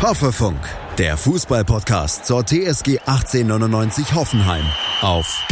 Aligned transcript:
Hoffefunk, 0.00 0.60
der 0.96 1.16
Fußballpodcast 1.16 2.24
zur 2.24 2.46
TSG 2.46 3.00
1899 3.00 4.14
Hoffenheim 4.14 4.64
auf 5.02 5.44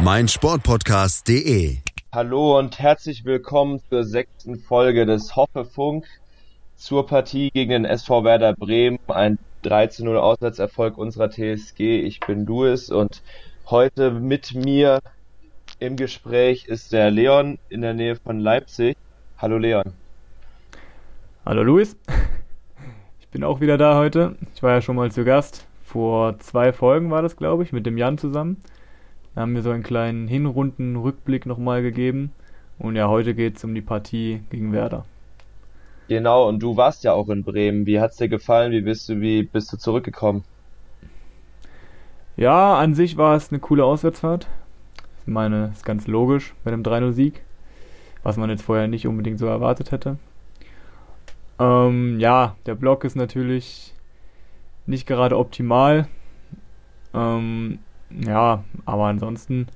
meinsportpodcast.de. 0.00 1.76
Hallo 2.10 2.58
und 2.58 2.80
herzlich 2.80 3.24
willkommen 3.24 3.80
zur 3.88 4.02
sechsten 4.02 4.56
Folge 4.56 5.06
des 5.06 5.36
Hoffefunk 5.36 6.04
zur 6.74 7.06
Partie 7.06 7.50
gegen 7.52 7.70
den 7.70 7.84
SV 7.84 8.24
Werder 8.24 8.54
Bremen. 8.54 8.98
Ein 9.06 9.38
13-0 9.62 10.16
Auswärtserfolg 10.16 10.98
unserer 10.98 11.30
TSG. 11.30 12.00
Ich 12.00 12.18
bin 12.18 12.44
Louis 12.44 12.90
und 12.90 13.22
heute 13.66 14.10
mit 14.10 14.52
mir 14.56 14.98
im 15.78 15.94
Gespräch 15.94 16.64
ist 16.64 16.92
der 16.92 17.12
Leon 17.12 17.60
in 17.68 17.82
der 17.82 17.94
Nähe 17.94 18.16
von 18.16 18.40
Leipzig. 18.40 18.96
Hallo 19.38 19.58
Leon. 19.58 19.92
Hallo 21.46 21.62
Luis. 21.62 21.96
Ich 23.30 23.32
bin 23.32 23.44
auch 23.44 23.60
wieder 23.60 23.78
da 23.78 23.96
heute. 23.96 24.34
Ich 24.56 24.62
war 24.64 24.72
ja 24.72 24.80
schon 24.80 24.96
mal 24.96 25.12
zu 25.12 25.24
Gast. 25.24 25.64
Vor 25.84 26.36
zwei 26.40 26.72
Folgen 26.72 27.12
war 27.12 27.22
das, 27.22 27.36
glaube 27.36 27.62
ich, 27.62 27.72
mit 27.72 27.86
dem 27.86 27.96
Jan 27.96 28.18
zusammen. 28.18 28.56
Da 29.36 29.42
haben 29.42 29.54
wir 29.54 29.62
so 29.62 29.70
einen 29.70 29.84
kleinen 29.84 30.26
Hinrunden-Rückblick 30.26 31.46
nochmal 31.46 31.80
gegeben. 31.80 32.32
Und 32.80 32.96
ja, 32.96 33.06
heute 33.06 33.36
geht 33.36 33.56
es 33.56 33.62
um 33.62 33.72
die 33.72 33.82
Partie 33.82 34.40
gegen 34.50 34.72
Werder. 34.72 35.04
Genau, 36.08 36.48
und 36.48 36.58
du 36.58 36.76
warst 36.76 37.04
ja 37.04 37.12
auch 37.12 37.28
in 37.28 37.44
Bremen. 37.44 37.86
Wie 37.86 38.00
hat's 38.00 38.16
dir 38.16 38.28
gefallen? 38.28 38.72
Wie 38.72 38.80
bist 38.80 39.08
du, 39.08 39.20
wie 39.20 39.44
bist 39.44 39.72
du 39.72 39.76
zurückgekommen? 39.76 40.42
Ja, 42.36 42.78
an 42.78 42.94
sich 42.94 43.16
war 43.16 43.36
es 43.36 43.52
eine 43.52 43.60
coole 43.60 43.84
Auswärtsfahrt. 43.84 44.48
Ich 45.20 45.32
meine, 45.32 45.70
ist 45.72 45.84
ganz 45.84 46.08
logisch 46.08 46.52
bei 46.64 46.72
einem 46.72 46.82
3-0-Sieg, 46.82 47.42
was 48.24 48.36
man 48.36 48.50
jetzt 48.50 48.62
vorher 48.62 48.88
nicht 48.88 49.06
unbedingt 49.06 49.38
so 49.38 49.46
erwartet 49.46 49.92
hätte. 49.92 50.18
Ähm, 51.60 52.18
ja, 52.18 52.56
der 52.64 52.74
Block 52.74 53.04
ist 53.04 53.16
natürlich 53.16 53.94
nicht 54.86 55.06
gerade 55.06 55.36
optimal. 55.36 56.08
Ähm, 57.12 57.80
ja, 58.10 58.64
aber 58.86 59.04
ansonsten, 59.04 59.66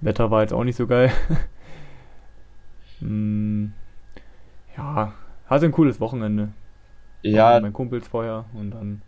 Wetter 0.00 0.32
war 0.32 0.42
jetzt 0.42 0.52
auch 0.52 0.64
nicht 0.64 0.76
so 0.76 0.88
geil. 0.88 1.12
hm, 2.98 3.72
ja, 4.76 5.12
hatte 5.46 5.66
ein 5.66 5.72
cooles 5.72 6.00
Wochenende. 6.00 6.48
Ja. 7.22 7.54
Mit 7.54 7.62
meinen 7.62 7.72
Kumpels 7.72 8.08
vorher 8.08 8.46
und 8.52 8.72
dann 8.72 9.00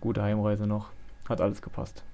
gute 0.00 0.22
Heimreise 0.22 0.68
noch. 0.68 0.90
Hat 1.28 1.40
alles 1.40 1.60
gepasst. 1.60 2.04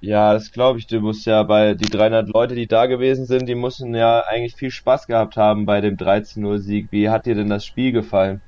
Ja, 0.00 0.32
das 0.32 0.52
glaube 0.52 0.78
ich. 0.78 0.86
Du 0.86 1.00
musst 1.00 1.26
ja 1.26 1.42
bei 1.42 1.74
die 1.74 1.90
300 1.90 2.28
Leute, 2.28 2.54
die 2.54 2.68
da 2.68 2.86
gewesen 2.86 3.26
sind, 3.26 3.48
die 3.48 3.56
mussten 3.56 3.92
ja 3.94 4.20
eigentlich 4.20 4.54
viel 4.54 4.70
Spaß 4.70 5.08
gehabt 5.08 5.36
haben 5.36 5.66
bei 5.66 5.80
dem 5.80 5.96
13-0-Sieg. 5.96 6.92
Wie 6.92 7.08
hat 7.10 7.26
dir 7.26 7.34
denn 7.34 7.48
das 7.48 7.66
Spiel 7.66 7.90
gefallen? 7.90 8.40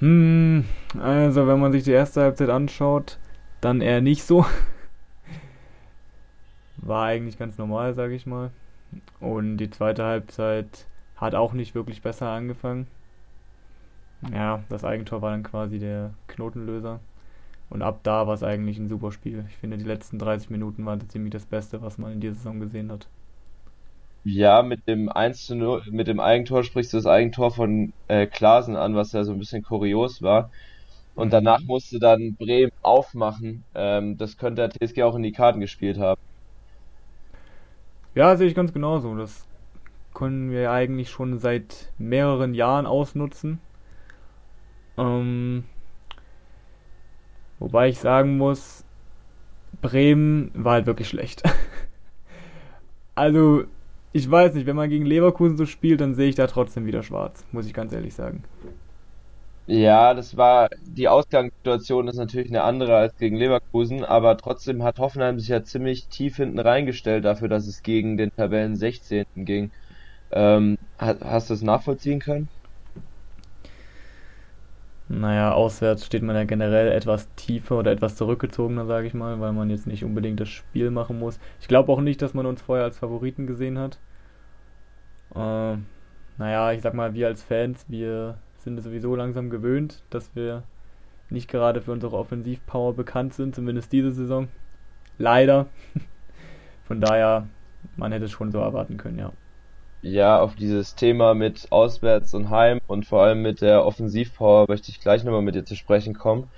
Hm, 0.00 0.64
also 1.00 1.46
wenn 1.46 1.58
man 1.58 1.72
sich 1.72 1.84
die 1.84 1.92
erste 1.92 2.22
Halbzeit 2.22 2.50
anschaut, 2.50 3.18
dann 3.60 3.80
eher 3.80 4.00
nicht 4.00 4.22
so. 4.24 4.46
War 6.76 7.06
eigentlich 7.06 7.38
ganz 7.38 7.58
normal, 7.58 7.94
sage 7.94 8.14
ich 8.14 8.26
mal. 8.26 8.50
Und 9.20 9.56
die 9.58 9.70
zweite 9.70 10.04
Halbzeit 10.04 10.86
hat 11.16 11.34
auch 11.34 11.52
nicht 11.52 11.74
wirklich 11.74 12.02
besser 12.02 12.28
angefangen. 12.28 12.86
Ja, 14.32 14.62
das 14.68 14.84
Eigentor 14.84 15.22
war 15.22 15.30
dann 15.30 15.42
quasi 15.42 15.78
der 15.78 16.14
Knotenlöser. 16.28 17.00
Und 17.70 17.82
ab 17.82 18.00
da 18.02 18.26
war 18.26 18.34
es 18.34 18.42
eigentlich 18.42 18.78
ein 18.78 18.88
super 18.88 19.12
Spiel. 19.12 19.44
Ich 19.48 19.56
finde, 19.56 19.78
die 19.78 19.84
letzten 19.84 20.18
30 20.18 20.50
Minuten 20.50 20.86
waren 20.86 21.08
ziemlich 21.08 21.32
das 21.32 21.44
Beste, 21.44 21.82
was 21.82 21.98
man 21.98 22.12
in 22.12 22.20
dieser 22.20 22.34
Saison 22.34 22.60
gesehen 22.60 22.90
hat. 22.90 23.08
Ja, 24.24 24.62
mit 24.62 24.86
dem 24.88 25.08
1 25.08 25.46
zu 25.46 25.54
0, 25.54 25.84
mit 25.90 26.06
dem 26.06 26.20
Eigentor 26.20 26.64
sprichst 26.64 26.92
du 26.92 26.98
das 26.98 27.06
Eigentor 27.06 27.50
von 27.50 27.92
äh, 28.08 28.26
Klaasen 28.26 28.76
an, 28.76 28.94
was 28.94 29.12
ja 29.12 29.24
so 29.24 29.32
ein 29.32 29.38
bisschen 29.38 29.62
kurios 29.62 30.22
war. 30.22 30.50
Und 31.14 31.32
danach 31.32 31.60
musste 31.62 31.98
dann 31.98 32.36
Bremen 32.36 32.70
aufmachen. 32.82 33.64
Ähm, 33.74 34.16
das 34.18 34.36
könnte 34.36 34.68
der 34.68 34.70
TSG 34.70 35.02
auch 35.02 35.16
in 35.16 35.24
die 35.24 35.32
Karten 35.32 35.60
gespielt 35.60 35.98
haben. 35.98 36.20
Ja, 38.14 38.36
sehe 38.36 38.46
ich 38.46 38.54
ganz 38.54 38.72
genauso. 38.72 39.16
Das 39.16 39.46
können 40.14 40.50
wir 40.50 40.70
eigentlich 40.70 41.10
schon 41.10 41.38
seit 41.38 41.92
mehreren 41.98 42.54
Jahren 42.54 42.86
ausnutzen. 42.86 43.60
Ähm, 44.96 45.64
wobei 47.58 47.88
ich 47.88 47.98
sagen 47.98 48.36
muss, 48.36 48.84
Bremen 49.80 50.50
war 50.54 50.74
halt 50.74 50.86
wirklich 50.86 51.08
schlecht. 51.08 51.42
also, 53.14 53.64
ich 54.12 54.30
weiß 54.30 54.54
nicht, 54.54 54.66
wenn 54.66 54.76
man 54.76 54.90
gegen 54.90 55.06
Leverkusen 55.06 55.56
so 55.56 55.66
spielt, 55.66 56.00
dann 56.00 56.14
sehe 56.14 56.28
ich 56.28 56.34
da 56.34 56.46
trotzdem 56.46 56.86
wieder 56.86 57.02
schwarz, 57.02 57.46
muss 57.52 57.66
ich 57.66 57.74
ganz 57.74 57.92
ehrlich 57.92 58.14
sagen. 58.14 58.44
Ja, 59.66 60.14
das 60.14 60.36
war, 60.36 60.68
die 60.80 61.08
Ausgangssituation 61.08 62.08
ist 62.08 62.16
natürlich 62.16 62.48
eine 62.48 62.62
andere 62.62 62.96
als 62.96 63.14
gegen 63.16 63.36
Leverkusen, 63.36 64.02
aber 64.02 64.36
trotzdem 64.38 64.82
hat 64.82 64.98
Hoffenheim 64.98 65.38
sich 65.38 65.48
ja 65.48 65.62
ziemlich 65.62 66.08
tief 66.08 66.36
hinten 66.36 66.58
reingestellt 66.58 67.24
dafür, 67.26 67.48
dass 67.48 67.66
es 67.66 67.82
gegen 67.82 68.16
den 68.16 68.30
Tabellen 68.34 68.76
16. 68.76 69.24
ging. 69.36 69.70
Ähm, 70.30 70.76
hast 70.98 71.50
du 71.50 71.54
es 71.54 71.62
nachvollziehen 71.62 72.20
können? 72.20 72.48
Naja, 75.10 75.52
auswärts 75.52 76.04
steht 76.04 76.22
man 76.22 76.36
ja 76.36 76.44
generell 76.44 76.92
etwas 76.92 77.32
tiefer 77.34 77.78
oder 77.78 77.90
etwas 77.92 78.16
zurückgezogener, 78.16 78.84
sage 78.84 79.06
ich 79.06 79.14
mal, 79.14 79.40
weil 79.40 79.52
man 79.52 79.70
jetzt 79.70 79.86
nicht 79.86 80.04
unbedingt 80.04 80.38
das 80.38 80.50
Spiel 80.50 80.90
machen 80.90 81.18
muss. 81.18 81.40
Ich 81.60 81.68
glaube 81.68 81.90
auch 81.90 82.02
nicht, 82.02 82.20
dass 82.20 82.34
man 82.34 82.44
uns 82.44 82.60
vorher 82.60 82.84
als 82.84 82.98
Favoriten 82.98 83.46
gesehen 83.46 83.78
hat. 83.78 83.98
Äh, 85.34 85.78
naja, 86.36 86.72
ich 86.72 86.82
sag 86.82 86.92
mal, 86.92 87.14
wir 87.14 87.26
als 87.26 87.42
Fans, 87.42 87.86
wir 87.88 88.36
sind 88.58 88.82
sowieso 88.82 89.16
langsam 89.16 89.48
gewöhnt, 89.48 90.02
dass 90.10 90.36
wir 90.36 90.64
nicht 91.30 91.50
gerade 91.50 91.80
für 91.80 91.92
unsere 91.92 92.16
Offensivpower 92.16 92.92
bekannt 92.92 93.32
sind, 93.32 93.54
zumindest 93.54 93.92
diese 93.92 94.12
Saison. 94.12 94.48
Leider. 95.16 95.68
Von 96.84 97.00
daher, 97.00 97.46
man 97.96 98.12
hätte 98.12 98.26
es 98.26 98.30
schon 98.30 98.52
so 98.52 98.58
erwarten 98.58 98.98
können, 98.98 99.18
ja 99.18 99.32
ja, 100.02 100.40
auf 100.40 100.54
dieses 100.54 100.94
Thema 100.94 101.34
mit 101.34 101.66
Auswärts 101.70 102.34
und 102.34 102.50
Heim 102.50 102.80
und 102.86 103.06
vor 103.06 103.22
allem 103.22 103.42
mit 103.42 103.60
der 103.60 103.84
Offensivpower 103.84 104.66
möchte 104.68 104.90
ich 104.90 105.00
gleich 105.00 105.24
nochmal 105.24 105.42
mit 105.42 105.54
dir 105.54 105.64
zu 105.64 105.76
sprechen 105.76 106.14
kommen. 106.14 106.48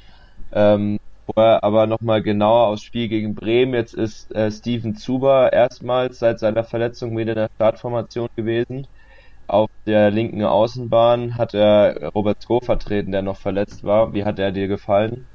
Ähm, 0.53 0.99
vorher 1.27 1.65
aber 1.65 1.87
nochmal 1.87 2.23
genauer 2.23 2.69
aufs 2.69 2.83
Spiel 2.83 3.09
gegen 3.09 3.35
Bremen. 3.35 3.75
Jetzt 3.75 3.95
ist 3.95 4.35
äh, 4.35 4.51
Steven 4.51 4.95
Zuber 4.95 5.53
erstmals 5.53 6.19
seit 6.19 6.39
seiner 6.39 6.65
Verletzung 6.65 7.17
wieder 7.17 7.33
in 7.33 7.39
der 7.39 7.51
Startformation 7.55 8.29
gewesen. 8.37 8.87
Auf 9.47 9.71
der 9.87 10.11
linken 10.11 10.45
Außenbahn 10.45 11.37
hat 11.37 11.55
er 11.55 12.11
Robert 12.15 12.43
Sko 12.43 12.61
vertreten, 12.61 13.11
der 13.11 13.23
noch 13.23 13.37
verletzt 13.37 13.85
war. 13.85 14.15
Wie 14.15 14.25
hat 14.25 14.39
er 14.39 14.53
dir 14.53 14.69
gefallen? 14.69 15.27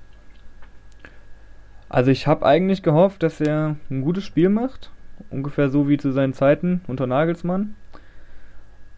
Also 1.90 2.12
ich 2.12 2.28
habe 2.28 2.46
eigentlich 2.46 2.82
gehofft, 2.82 3.24
dass 3.24 3.42
er 3.42 3.76
ein 3.90 4.02
gutes 4.02 4.24
Spiel 4.24 4.50
macht. 4.50 4.92
Ungefähr 5.30 5.70
so 5.70 5.90
wie 5.90 5.98
zu 5.98 6.12
seinen 6.12 6.34
Zeiten 6.34 6.81
unter 6.88 7.08
Nagelsmann. 7.08 7.76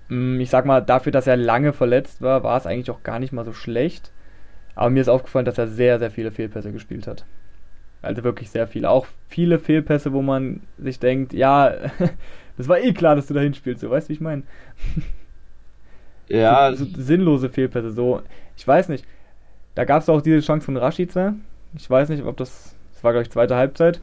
Mm, 0.09 0.39
ich 0.39 0.49
sag 0.49 0.65
mal, 0.65 0.81
dafür, 0.81 1.11
dass 1.11 1.27
er 1.27 1.37
lange 1.37 1.73
verletzt 1.73 2.21
war, 2.21 2.43
war 2.43 2.57
es 2.57 2.65
eigentlich 2.65 2.91
auch 2.91 3.03
gar 3.03 3.19
nicht 3.19 3.33
mal 3.33 3.45
so 3.45 3.53
schlecht. 3.53 4.11
Aber 4.75 4.89
mir 4.89 5.01
ist 5.01 5.09
aufgefallen, 5.09 5.45
dass 5.45 5.57
er 5.57 5.67
sehr, 5.67 5.99
sehr 5.99 6.11
viele 6.11 6.31
Fehlpässe 6.31 6.71
gespielt 6.71 7.07
hat. 7.07 7.25
Also 8.01 8.23
wirklich 8.23 8.49
sehr 8.49 8.67
viele. 8.67 8.89
Auch 8.89 9.07
viele 9.27 9.59
Fehlpässe, 9.59 10.13
wo 10.13 10.21
man 10.21 10.61
sich 10.77 10.99
denkt, 10.99 11.33
ja, 11.33 11.73
das 12.57 12.67
war 12.67 12.79
eh 12.79 12.93
klar, 12.93 13.15
dass 13.15 13.27
du 13.27 13.33
da 13.33 13.41
hinspielst, 13.41 13.81
so 13.81 13.89
weißt 13.89 14.07
du, 14.07 14.09
wie 14.09 14.13
ich 14.13 14.21
meine? 14.21 14.43
Ja. 16.29 16.73
So, 16.73 16.83
so 16.83 16.91
sinnlose 17.01 17.49
Fehlpässe, 17.49 17.91
so. 17.91 18.21
Ich 18.57 18.67
weiß 18.67 18.89
nicht. 18.89 19.05
Da 19.75 19.85
gab 19.85 20.01
es 20.01 20.09
auch 20.09 20.21
diese 20.21 20.41
Chance 20.41 20.65
von 20.65 20.75
Rashica. 20.75 21.35
Ich 21.75 21.89
weiß 21.89 22.09
nicht, 22.09 22.23
ob 22.25 22.35
das. 22.35 22.75
Das 22.93 23.03
war, 23.03 23.13
glaube 23.13 23.23
ich, 23.23 23.29
zweite 23.29 23.55
Halbzeit. 23.55 24.01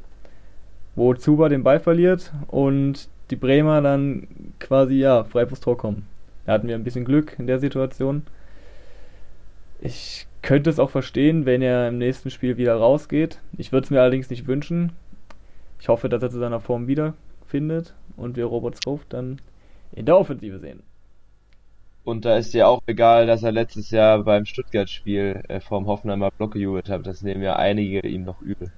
Wo 0.97 1.15
Zuba 1.15 1.49
den 1.49 1.63
Ball 1.63 1.81
verliert 1.81 2.33
und 2.49 3.09
die 3.31 3.37
Bremer 3.37 3.81
dann 3.83 4.29
quasi, 4.61 4.95
ja, 4.95 5.25
frei 5.25 5.47
fürs 5.47 5.61
Tor 5.61 5.77
kommen. 5.77 6.07
Da 6.47 6.53
hatten 6.53 6.69
wir 6.69 6.75
ein 6.75 6.85
bisschen 6.85 7.05
Glück 7.05 7.37
in 7.39 7.47
der 7.47 7.59
Situation. 7.59 8.23
Ich 9.81 10.27
könnte 10.43 10.71
es 10.71 10.79
auch 10.79 10.91
verstehen, 10.91 11.47
wenn 11.47 11.63
er 11.63 11.89
im 11.89 11.99
nächsten 11.99 12.31
Spiel 12.31 12.57
wieder 12.57 12.77
rausgeht. 12.77 13.41
Ich 13.57 13.73
würde 13.73 13.85
es 13.87 13.91
mir 13.91 14.03
allerdings 14.03 14.31
nicht 14.31 14.47
wünschen. 14.47 14.93
Ich 15.81 15.89
hoffe, 15.89 16.09
dass 16.09 16.23
er 16.23 16.31
zu 16.31 16.39
seiner 16.39 16.61
Form 16.61 16.87
wiederfindet 16.87 17.95
und 18.17 18.37
wir 18.37 18.45
Robert 18.45 18.77
Scove 18.77 19.03
dann 19.09 19.41
in 19.93 20.07
der 20.07 20.19
Offensive 20.19 20.59
sehen. 20.59 20.83
Und 22.05 22.27
da 22.27 22.37
ist 22.37 22.53
dir 22.53 22.69
auch 22.69 22.83
egal, 22.87 23.27
dass 23.27 23.43
er 23.43 23.53
letztes 23.53 23.91
Jahr 23.91 24.23
beim 24.23 24.45
Stuttgart-Spiel 24.45 25.43
äh, 25.49 25.61
vom 25.61 25.87
Hoffenheimer 25.87 26.31
Block 26.31 26.53
gejubelt 26.53 26.91
hat. 26.91 27.07
Das 27.07 27.23
nehmen 27.23 27.43
ja 27.43 27.57
einige 27.57 28.01
ihm 28.01 28.25
noch 28.25 28.43
übel. 28.43 28.71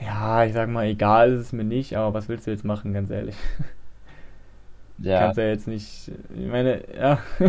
Ja, 0.00 0.44
ich 0.44 0.52
sag 0.52 0.68
mal, 0.68 0.86
egal 0.86 1.32
ist 1.32 1.40
es 1.40 1.52
mir 1.52 1.64
nicht, 1.64 1.96
aber 1.96 2.14
was 2.14 2.28
willst 2.28 2.46
du 2.46 2.50
jetzt 2.50 2.64
machen, 2.64 2.92
ganz 2.92 3.10
ehrlich? 3.10 3.36
Ja. 4.98 5.20
Kannst 5.20 5.38
ja 5.38 5.44
jetzt 5.48 5.68
nicht. 5.68 6.10
Ich 6.34 6.46
meine, 6.46 6.82
ja, 6.98 7.18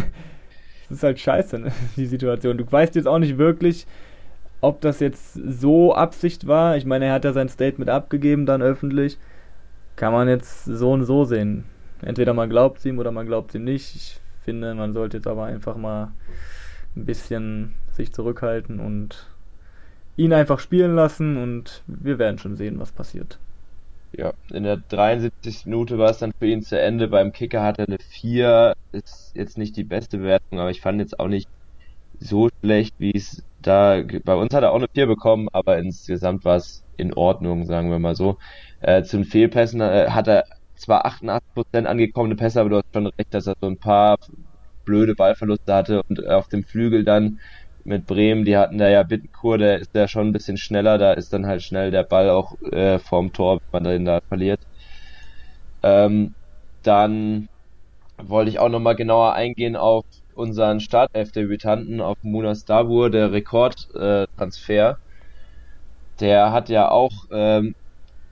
es 0.89 0.97
ist 0.97 1.03
halt 1.03 1.19
scheiße, 1.19 1.59
ne, 1.59 1.71
die 1.95 2.05
Situation. 2.05 2.57
Du 2.57 2.69
weißt 2.69 2.95
jetzt 2.95 3.07
auch 3.07 3.19
nicht 3.19 3.37
wirklich, 3.37 3.87
ob 4.61 4.81
das 4.81 4.99
jetzt 4.99 5.33
so 5.33 5.95
Absicht 5.95 6.47
war. 6.47 6.77
Ich 6.77 6.85
meine, 6.85 7.05
er 7.05 7.13
hat 7.13 7.25
ja 7.25 7.33
sein 7.33 7.49
Statement 7.49 7.89
abgegeben, 7.89 8.45
dann 8.45 8.61
öffentlich. 8.61 9.17
Kann 9.95 10.13
man 10.13 10.27
jetzt 10.27 10.65
so 10.65 10.91
und 10.91 11.05
so 11.05 11.25
sehen. 11.25 11.65
Entweder 12.01 12.33
man 12.33 12.49
glaubt 12.49 12.83
ihm 12.85 12.99
oder 12.99 13.11
man 13.11 13.27
glaubt 13.27 13.55
ihm 13.55 13.63
nicht. 13.63 13.95
Ich 13.95 14.19
finde, 14.43 14.73
man 14.75 14.93
sollte 14.93 15.17
jetzt 15.17 15.27
aber 15.27 15.45
einfach 15.45 15.77
mal 15.77 16.11
ein 16.95 17.05
bisschen 17.05 17.73
sich 17.91 18.13
zurückhalten 18.13 18.79
und 18.79 19.27
ihn 20.17 20.33
einfach 20.33 20.59
spielen 20.59 20.95
lassen 20.95 21.37
und 21.37 21.83
wir 21.87 22.19
werden 22.19 22.39
schon 22.39 22.55
sehen, 22.55 22.79
was 22.79 22.91
passiert. 22.91 23.39
Ja, 24.11 24.33
in 24.51 24.63
der 24.63 24.77
73. 24.77 25.65
Minute 25.65 25.97
war 25.97 26.09
es 26.09 26.17
dann 26.17 26.33
für 26.37 26.47
ihn 26.47 26.63
zu 26.63 26.79
Ende. 26.79 27.07
Beim 27.07 27.31
Kicker 27.31 27.61
hat 27.61 27.77
er 27.77 27.87
eine 27.87 27.97
4. 27.99 28.73
Ist 28.91 29.31
jetzt 29.35 29.57
nicht 29.57 29.75
die 29.77 29.83
beste 29.83 30.17
Bewertung, 30.17 30.59
aber 30.59 30.71
ich 30.71 30.81
fand 30.81 30.99
jetzt 30.99 31.19
auch 31.19 31.27
nicht 31.27 31.47
so 32.19 32.49
schlecht, 32.61 32.95
wie 32.97 33.15
es 33.15 33.43
da. 33.61 34.01
Bei 34.23 34.35
uns 34.35 34.53
hat 34.53 34.63
er 34.63 34.71
auch 34.71 34.77
eine 34.77 34.87
4 34.91 35.07
bekommen, 35.07 35.49
aber 35.51 35.77
insgesamt 35.77 36.45
war 36.45 36.55
es 36.55 36.83
in 36.95 37.13
Ordnung, 37.13 37.65
sagen 37.65 37.91
wir 37.91 37.99
mal 37.99 38.15
so. 38.15 38.37
Äh, 38.79 39.03
zu 39.03 39.17
den 39.17 39.25
Fehlpässen 39.25 39.81
äh, 39.81 40.07
hat 40.09 40.27
er 40.27 40.45
zwar 40.75 41.05
88% 41.05 41.85
angekommene 41.85 42.35
Pässe, 42.35 42.61
aber 42.61 42.69
du 42.69 42.75
hast 42.77 42.93
schon 42.93 43.07
recht, 43.07 43.33
dass 43.33 43.47
er 43.47 43.55
so 43.59 43.67
ein 43.67 43.77
paar 43.77 44.17
blöde 44.85 45.15
Ballverluste 45.15 45.73
hatte 45.73 46.01
und 46.03 46.25
auf 46.27 46.47
dem 46.47 46.63
Flügel 46.63 47.03
dann 47.03 47.39
mit 47.87 48.05
Bremen, 48.05 48.45
die 48.45 48.57
hatten 48.57 48.77
da 48.77 48.89
ja 48.89 49.03
Bittenkur, 49.03 49.57
der 49.57 49.79
ist 49.79 49.95
ja 49.95 50.07
schon 50.07 50.27
ein 50.27 50.33
bisschen 50.33 50.57
schneller, 50.57 50.97
da 50.97 51.13
ist 51.13 51.33
dann 51.33 51.45
halt 51.47 51.63
schnell 51.63 51.91
der 51.91 52.03
Ball 52.03 52.29
auch 52.29 52.53
äh, 52.71 52.99
vorm 52.99 53.31
Tor, 53.33 53.59
wenn 53.71 53.83
man 53.83 53.91
den 53.91 54.05
da 54.05 54.19
verliert. 54.29 54.61
Ähm, 55.83 56.35
dann 56.83 57.47
wollte 58.21 58.49
ich 58.51 58.59
auch 58.59 58.69
nochmal 58.69 58.95
genauer 58.95 59.33
eingehen 59.33 59.75
auf 59.75 60.03
unseren 60.35 60.79
Startelf-Debütanten, 60.79 62.01
auf 62.01 62.15
Munas 62.21 62.65
Dabur, 62.65 63.09
der 63.09 63.31
Rekordtransfer. 63.31 64.97
Der 66.19 66.51
hat 66.51 66.69
ja 66.69 66.89
auch 66.91 67.11
ähm, 67.31 67.73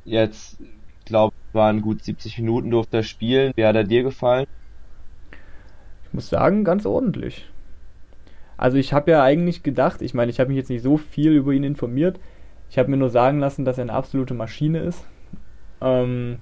jetzt, 0.05 0.57
glaube 1.05 1.33
waren 1.53 1.81
gut 1.81 2.03
70 2.03 2.37
Minuten 2.39 2.69
durfte 2.71 2.97
er 2.97 3.03
spielen. 3.03 3.51
Wie 3.55 3.65
hat 3.65 3.75
er 3.75 3.85
dir 3.85 4.03
gefallen? 4.03 4.45
Ich 6.03 6.13
muss 6.13 6.29
sagen, 6.29 6.63
ganz 6.63 6.85
ordentlich. 6.85 7.54
Also 8.57 8.77
ich 8.77 8.93
habe 8.93 9.11
ja 9.11 9.23
eigentlich 9.23 9.63
gedacht, 9.63 10.01
ich 10.01 10.13
meine, 10.13 10.31
ich 10.31 10.39
habe 10.39 10.49
mich 10.49 10.57
jetzt 10.57 10.69
nicht 10.69 10.83
so 10.83 10.97
viel 10.97 11.33
über 11.33 11.51
ihn 11.51 11.63
informiert. 11.63 12.19
Ich 12.69 12.77
habe 12.77 12.89
mir 12.89 12.97
nur 12.97 13.09
sagen 13.09 13.39
lassen, 13.39 13.65
dass 13.65 13.77
er 13.77 13.83
eine 13.83 13.93
absolute 13.93 14.33
Maschine 14.33 14.79
ist. 14.79 15.05
Ähm, 15.81 16.37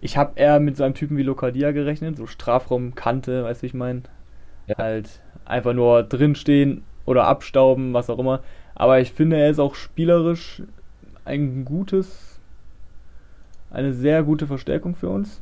ich 0.00 0.16
habe 0.16 0.32
eher 0.36 0.58
mit 0.60 0.76
so 0.76 0.84
einem 0.84 0.94
Typen 0.94 1.16
wie 1.16 1.22
Lokadia 1.22 1.70
gerechnet, 1.70 2.16
so 2.16 2.26
Strafraum, 2.26 2.94
Kante, 2.94 3.44
weißt 3.44 3.60
du, 3.60 3.62
wie 3.62 3.66
ich 3.66 3.74
meine? 3.74 4.02
Ja. 4.66 4.76
Halt 4.78 5.20
einfach 5.44 5.72
nur 5.72 6.02
drinstehen 6.02 6.82
oder 7.06 7.26
abstauben, 7.26 7.94
was 7.94 8.10
auch 8.10 8.18
immer. 8.18 8.40
Aber 8.74 9.00
ich 9.00 9.12
finde, 9.12 9.36
er 9.36 9.50
ist 9.50 9.58
auch 9.58 9.74
spielerisch 9.74 10.62
ein 11.24 11.64
gutes, 11.64 12.40
eine 13.70 13.92
sehr 13.92 14.22
gute 14.24 14.46
Verstärkung 14.46 14.96
für 14.96 15.08
uns. 15.08 15.40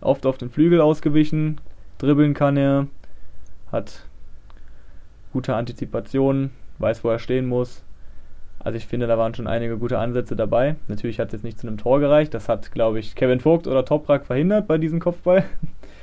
Oft 0.00 0.26
auf 0.26 0.36
den 0.36 0.50
Flügel 0.50 0.80
ausgewichen, 0.80 1.60
dribbeln 1.98 2.34
kann 2.34 2.56
er, 2.56 2.88
hat 3.70 4.06
gute 5.32 5.54
Antizipation, 5.54 6.50
weiß, 6.78 7.04
wo 7.04 7.10
er 7.10 7.18
stehen 7.18 7.46
muss. 7.46 7.82
Also 8.60 8.76
ich 8.76 8.86
finde, 8.86 9.06
da 9.06 9.18
waren 9.18 9.34
schon 9.34 9.48
einige 9.48 9.76
gute 9.76 9.98
Ansätze 9.98 10.36
dabei. 10.36 10.76
Natürlich 10.86 11.18
hat 11.18 11.28
es 11.28 11.32
jetzt 11.32 11.44
nicht 11.44 11.58
zu 11.58 11.66
einem 11.66 11.78
Tor 11.78 11.98
gereicht. 11.98 12.32
Das 12.32 12.48
hat, 12.48 12.70
glaube 12.70 13.00
ich, 13.00 13.16
Kevin 13.16 13.40
Vogt 13.40 13.66
oder 13.66 13.84
Toprak 13.84 14.24
verhindert 14.26 14.68
bei 14.68 14.78
diesem 14.78 15.00
Kopfball. 15.00 15.44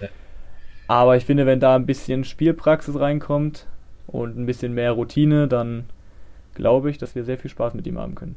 Ja. 0.02 0.10
Aber 0.88 1.16
ich 1.16 1.26
finde, 1.26 1.46
wenn 1.46 1.60
da 1.60 1.76
ein 1.76 1.86
bisschen 1.86 2.24
Spielpraxis 2.26 3.00
reinkommt 3.00 3.66
und 4.08 4.38
ein 4.38 4.46
bisschen 4.46 4.74
mehr 4.74 4.92
Routine, 4.92 5.48
dann 5.48 5.86
glaube 6.56 6.90
ich, 6.90 6.98
dass 6.98 7.16
wir 7.16 7.24
sehr 7.24 7.38
viel 7.38 7.52
Spaß 7.52 7.74
mit 7.75 7.88
ihm 7.88 7.98
haben 7.98 8.16
können. 8.16 8.36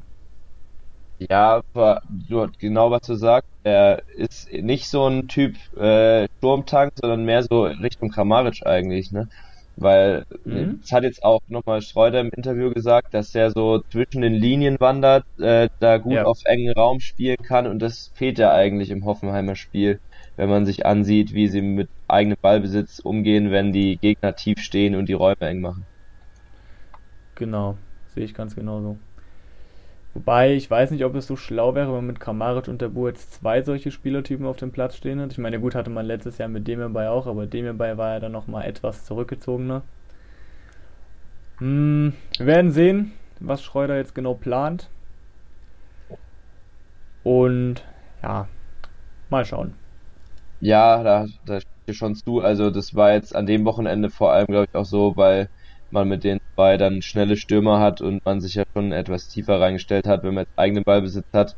Ja, 1.31 1.63
aber 1.75 2.03
du 2.09 2.49
genau 2.59 2.91
was 2.91 3.03
du 3.03 3.15
sagst. 3.15 3.49
Er 3.65 4.03
ist 4.17 4.53
nicht 4.53 4.89
so 4.89 5.07
ein 5.07 5.29
Typ 5.29 5.55
äh, 5.77 6.29
Sturmtank, 6.39 6.93
sondern 7.01 7.25
mehr 7.25 7.43
so 7.43 7.63
Richtung 7.65 8.11
Kramaric 8.11 8.67
eigentlich, 8.67 9.13
ne? 9.13 9.29
Weil 9.77 10.27
mhm. 10.45 10.81
es 10.83 10.93
hat 10.93 11.03
jetzt 11.03 11.25
auch 11.25 11.41
nochmal 11.49 11.83
Schreuder 11.83 12.21
im 12.21 12.31
Interview 12.31 12.71
gesagt, 12.71 13.15
dass 13.15 13.35
er 13.35 13.51
so 13.51 13.81
zwischen 13.91 14.21
den 14.23 14.35
Linien 14.35 14.79
wandert, 14.81 15.25
äh, 15.39 15.69
da 15.81 15.99
gut 15.99 16.13
ja. 16.13 16.25
auf 16.25 16.39
engen 16.45 16.73
Raum 16.73 17.01
spielen 17.01 17.39
kann 17.43 17.67
und 17.67 17.81
das 17.81 18.13
fehlt 18.15 18.39
ja 18.39 18.53
eigentlich 18.53 18.91
im 18.91 19.05
Hoffenheimer 19.05 19.57
Spiel, 19.57 19.99
wenn 20.37 20.51
man 20.51 20.67
sich 20.67 20.85
ansieht, 20.85 21.33
wie 21.33 21.49
sie 21.49 21.63
mit 21.63 21.89
eigenem 22.07 22.37
Ballbesitz 22.41 22.99
umgehen, 22.99 23.51
wenn 23.51 23.73
die 23.73 23.97
Gegner 23.97 24.35
tief 24.35 24.61
stehen 24.61 24.95
und 24.95 25.09
die 25.09 25.15
Räume 25.15 25.41
eng 25.41 25.61
machen. 25.61 25.87
Genau, 27.35 27.77
sehe 28.15 28.25
ich 28.25 28.35
ganz 28.35 28.55
genauso. 28.55 28.99
Wobei, 30.15 30.55
ich 30.55 30.71
weiß 30.71 30.91
nicht, 30.91 31.05
ob 31.05 31.15
es 31.15 31.27
so 31.27 31.37
schlau 31.37 31.75
wäre, 31.75 31.87
wenn 31.89 31.95
man 31.97 32.07
mit 32.07 32.21
Kramaric 32.21 32.69
und 32.69 32.83
der 32.83 32.89
Bu 32.89 33.09
jetzt 33.09 33.33
zwei 33.35 33.63
solche 33.63 33.91
Spielertypen 33.91 34.47
auf 34.47 34.57
dem 34.57 34.71
Platz 34.71 34.97
stehen 34.97 35.21
hat. 35.21 35.33
Ich 35.33 35.39
meine, 35.39 35.59
gut 35.59 35.75
hatte 35.75 35.91
man 35.91 36.05
letztes 36.07 36.39
Jahr 36.39 36.49
mit 36.49 36.69
Demirbay 36.69 37.09
auch, 37.09 37.27
aber 37.27 37.47
Demirbay 37.47 37.97
war 37.97 38.15
ja 38.15 38.21
dann 38.21 38.33
nochmal 38.33 38.67
etwas 38.67 39.07
zurückgezogener. 39.07 39.83
Hm, 41.59 42.13
wir 42.39 42.47
werden 42.47 42.73
sehen, 42.73 43.13
was 43.41 43.63
Schreuder 43.63 43.97
jetzt 43.97 44.15
genau 44.15 44.35
plant. 44.35 44.89
Und 47.25 47.85
ja, 48.23 48.49
mal 49.31 49.45
schauen. 49.45 49.75
Ja, 50.61 51.03
da, 51.03 51.27
da 51.47 51.61
steht 51.61 51.97
schon 51.97 52.15
zu. 52.15 52.41
Also 52.41 52.71
das 52.71 52.95
war 52.95 53.13
jetzt 53.13 53.35
an 53.35 53.47
dem 53.47 53.65
Wochenende 53.65 54.11
vor 54.11 54.33
allem, 54.33 54.47
glaube 54.47 54.67
ich, 54.69 54.75
auch 54.79 54.85
so, 54.85 55.17
weil 55.17 55.49
man 55.93 56.09
mit 56.09 56.25
den 56.25 56.39
zwei 56.55 56.77
dann 56.77 57.03
schnelle 57.03 57.37
Stürmer 57.37 57.81
hat 57.81 58.01
und 58.01 58.25
man 58.25 58.41
sich 58.41 58.55
ja 58.55 58.65
schon 58.75 58.93
etwas 58.93 59.29
tiefer 59.29 59.61
reingestellt 59.61 60.07
hat, 60.07 60.23
wenn 60.23 60.35
man 60.35 60.45
jetzt 60.45 60.59
eigenen 60.59 60.85
Ballbesitz 60.85 61.27
hat, 61.33 61.57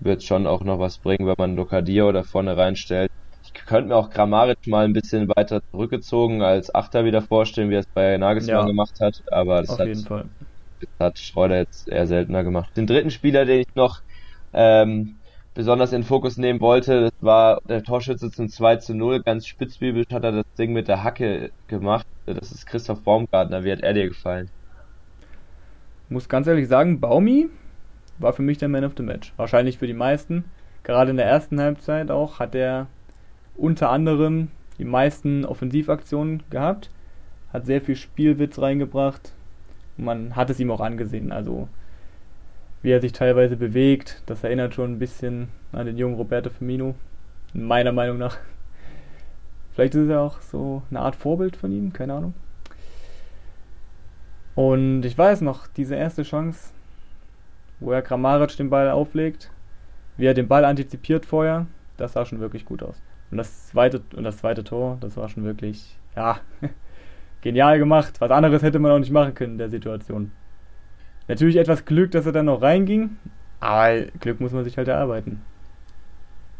wird 0.00 0.22
schon 0.22 0.46
auch 0.46 0.62
noch 0.62 0.78
was 0.78 0.98
bringen, 0.98 1.26
wenn 1.26 1.36
man 1.38 1.56
Lokadia 1.56 2.04
oder 2.04 2.24
vorne 2.24 2.56
reinstellt. 2.56 3.10
Ich 3.42 3.54
könnte 3.54 3.88
mir 3.88 3.96
auch 3.96 4.10
Grammaric 4.10 4.66
mal 4.66 4.84
ein 4.84 4.92
bisschen 4.92 5.28
weiter 5.28 5.60
zurückgezogen 5.70 6.42
als 6.42 6.74
Achter 6.74 7.04
wieder 7.04 7.22
vorstellen, 7.22 7.70
wie 7.70 7.76
er 7.76 7.80
es 7.80 7.86
bei 7.94 8.16
Nagelsmann 8.16 8.56
ja, 8.56 8.66
gemacht 8.66 8.98
hat, 9.00 9.22
aber 9.30 9.62
das 9.62 9.78
hat, 9.78 9.88
das 9.88 10.90
hat 10.98 11.18
Schreuder 11.18 11.58
jetzt 11.58 11.88
eher 11.88 12.06
seltener 12.06 12.44
gemacht. 12.44 12.76
Den 12.76 12.86
dritten 12.86 13.10
Spieler, 13.10 13.44
den 13.44 13.60
ich 13.60 13.74
noch 13.74 14.00
ähm, 14.52 15.15
besonders 15.56 15.92
in 15.92 16.02
den 16.02 16.06
Fokus 16.06 16.36
nehmen 16.36 16.60
wollte. 16.60 17.00
Das 17.00 17.12
war 17.22 17.62
der 17.66 17.82
Torschütze 17.82 18.30
zum 18.30 18.48
2 18.48 18.76
zu 18.76 18.94
0. 18.94 19.22
Ganz 19.22 19.46
spitzbübisch 19.46 20.06
hat 20.12 20.22
er 20.22 20.32
das 20.32 20.44
Ding 20.58 20.74
mit 20.74 20.86
der 20.86 21.02
Hacke 21.02 21.50
gemacht. 21.66 22.06
Das 22.26 22.52
ist 22.52 22.66
Christoph 22.66 23.00
Baumgartner. 23.00 23.64
Wie 23.64 23.72
hat 23.72 23.80
er 23.80 23.94
dir 23.94 24.06
gefallen? 24.06 24.50
Muss 26.10 26.28
ganz 26.28 26.46
ehrlich 26.46 26.68
sagen, 26.68 27.00
Baumi 27.00 27.48
war 28.18 28.34
für 28.34 28.42
mich 28.42 28.58
der 28.58 28.68
Man 28.68 28.84
of 28.84 28.92
the 28.98 29.02
Match. 29.02 29.32
Wahrscheinlich 29.36 29.78
für 29.78 29.86
die 29.86 29.94
meisten. 29.94 30.44
Gerade 30.84 31.10
in 31.10 31.16
der 31.16 31.26
ersten 31.26 31.58
Halbzeit 31.58 32.10
auch 32.10 32.38
hat 32.38 32.54
er 32.54 32.86
unter 33.56 33.90
anderem 33.90 34.48
die 34.78 34.84
meisten 34.84 35.46
Offensivaktionen 35.46 36.42
gehabt. 36.50 36.90
Hat 37.50 37.64
sehr 37.64 37.80
viel 37.80 37.96
Spielwitz 37.96 38.58
reingebracht. 38.58 39.32
Man 39.96 40.36
hat 40.36 40.50
es 40.50 40.60
ihm 40.60 40.70
auch 40.70 40.82
angesehen. 40.82 41.32
Also 41.32 41.68
wie 42.86 42.92
er 42.92 43.00
sich 43.00 43.12
teilweise 43.12 43.56
bewegt. 43.56 44.22
Das 44.26 44.44
erinnert 44.44 44.76
schon 44.76 44.92
ein 44.92 44.98
bisschen 45.00 45.48
an 45.72 45.86
den 45.86 45.98
jungen 45.98 46.14
Roberto 46.14 46.50
Firmino. 46.50 46.94
Meiner 47.52 47.90
Meinung 47.90 48.16
nach. 48.16 48.38
Vielleicht 49.72 49.96
ist 49.96 50.08
er 50.08 50.20
auch 50.20 50.40
so 50.40 50.82
eine 50.88 51.00
Art 51.00 51.16
Vorbild 51.16 51.56
von 51.56 51.72
ihm, 51.72 51.92
keine 51.92 52.14
Ahnung. 52.14 52.34
Und 54.54 55.02
ich 55.02 55.18
weiß 55.18 55.40
noch, 55.40 55.66
diese 55.66 55.96
erste 55.96 56.22
Chance, 56.22 56.70
wo 57.80 57.90
er 57.90 58.02
Kramaric 58.02 58.56
den 58.56 58.70
Ball 58.70 58.88
auflegt, 58.90 59.50
wie 60.16 60.26
er 60.26 60.34
den 60.34 60.46
Ball 60.46 60.64
antizipiert 60.64 61.26
vorher, 61.26 61.66
das 61.96 62.12
sah 62.12 62.24
schon 62.24 62.38
wirklich 62.38 62.64
gut 62.64 62.84
aus. 62.84 63.02
Und 63.32 63.38
das 63.38 63.66
zweite, 63.66 64.00
und 64.14 64.22
das 64.22 64.36
zweite 64.36 64.62
Tor, 64.62 64.96
das 65.00 65.16
war 65.16 65.28
schon 65.28 65.42
wirklich, 65.42 65.98
ja, 66.14 66.38
genial 67.40 67.80
gemacht. 67.80 68.20
Was 68.20 68.30
anderes 68.30 68.62
hätte 68.62 68.78
man 68.78 68.92
auch 68.92 69.00
nicht 69.00 69.10
machen 69.10 69.34
können 69.34 69.54
in 69.54 69.58
der 69.58 69.70
Situation. 69.70 70.30
Natürlich 71.28 71.56
etwas 71.56 71.84
Glück, 71.84 72.12
dass 72.12 72.26
er 72.26 72.32
dann 72.32 72.46
noch 72.46 72.62
reinging, 72.62 73.16
aber 73.60 74.02
Glück 74.20 74.40
muss 74.40 74.52
man 74.52 74.64
sich 74.64 74.76
halt 74.76 74.88
erarbeiten. 74.88 75.40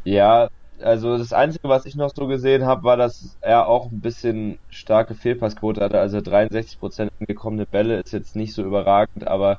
Ja, 0.05 0.49
also 0.83 1.17
das 1.17 1.33
Einzige, 1.33 1.69
was 1.69 1.87
ich 1.87 1.95
noch 1.95 2.11
so 2.15 2.27
gesehen 2.27 2.65
habe, 2.65 2.85
war, 2.85 2.97
dass 2.97 3.37
er 3.41 3.67
auch 3.67 3.91
ein 3.91 4.01
bisschen 4.01 4.59
starke 4.69 5.15
Fehlpassquote 5.15 5.81
hatte. 5.81 6.01
Also 6.01 6.19
63% 6.19 7.09
angekommene 7.21 7.67
Bälle 7.67 8.01
ist 8.01 8.13
jetzt 8.13 8.37
nicht 8.37 8.55
so 8.55 8.63
überragend, 8.63 9.27
aber 9.27 9.59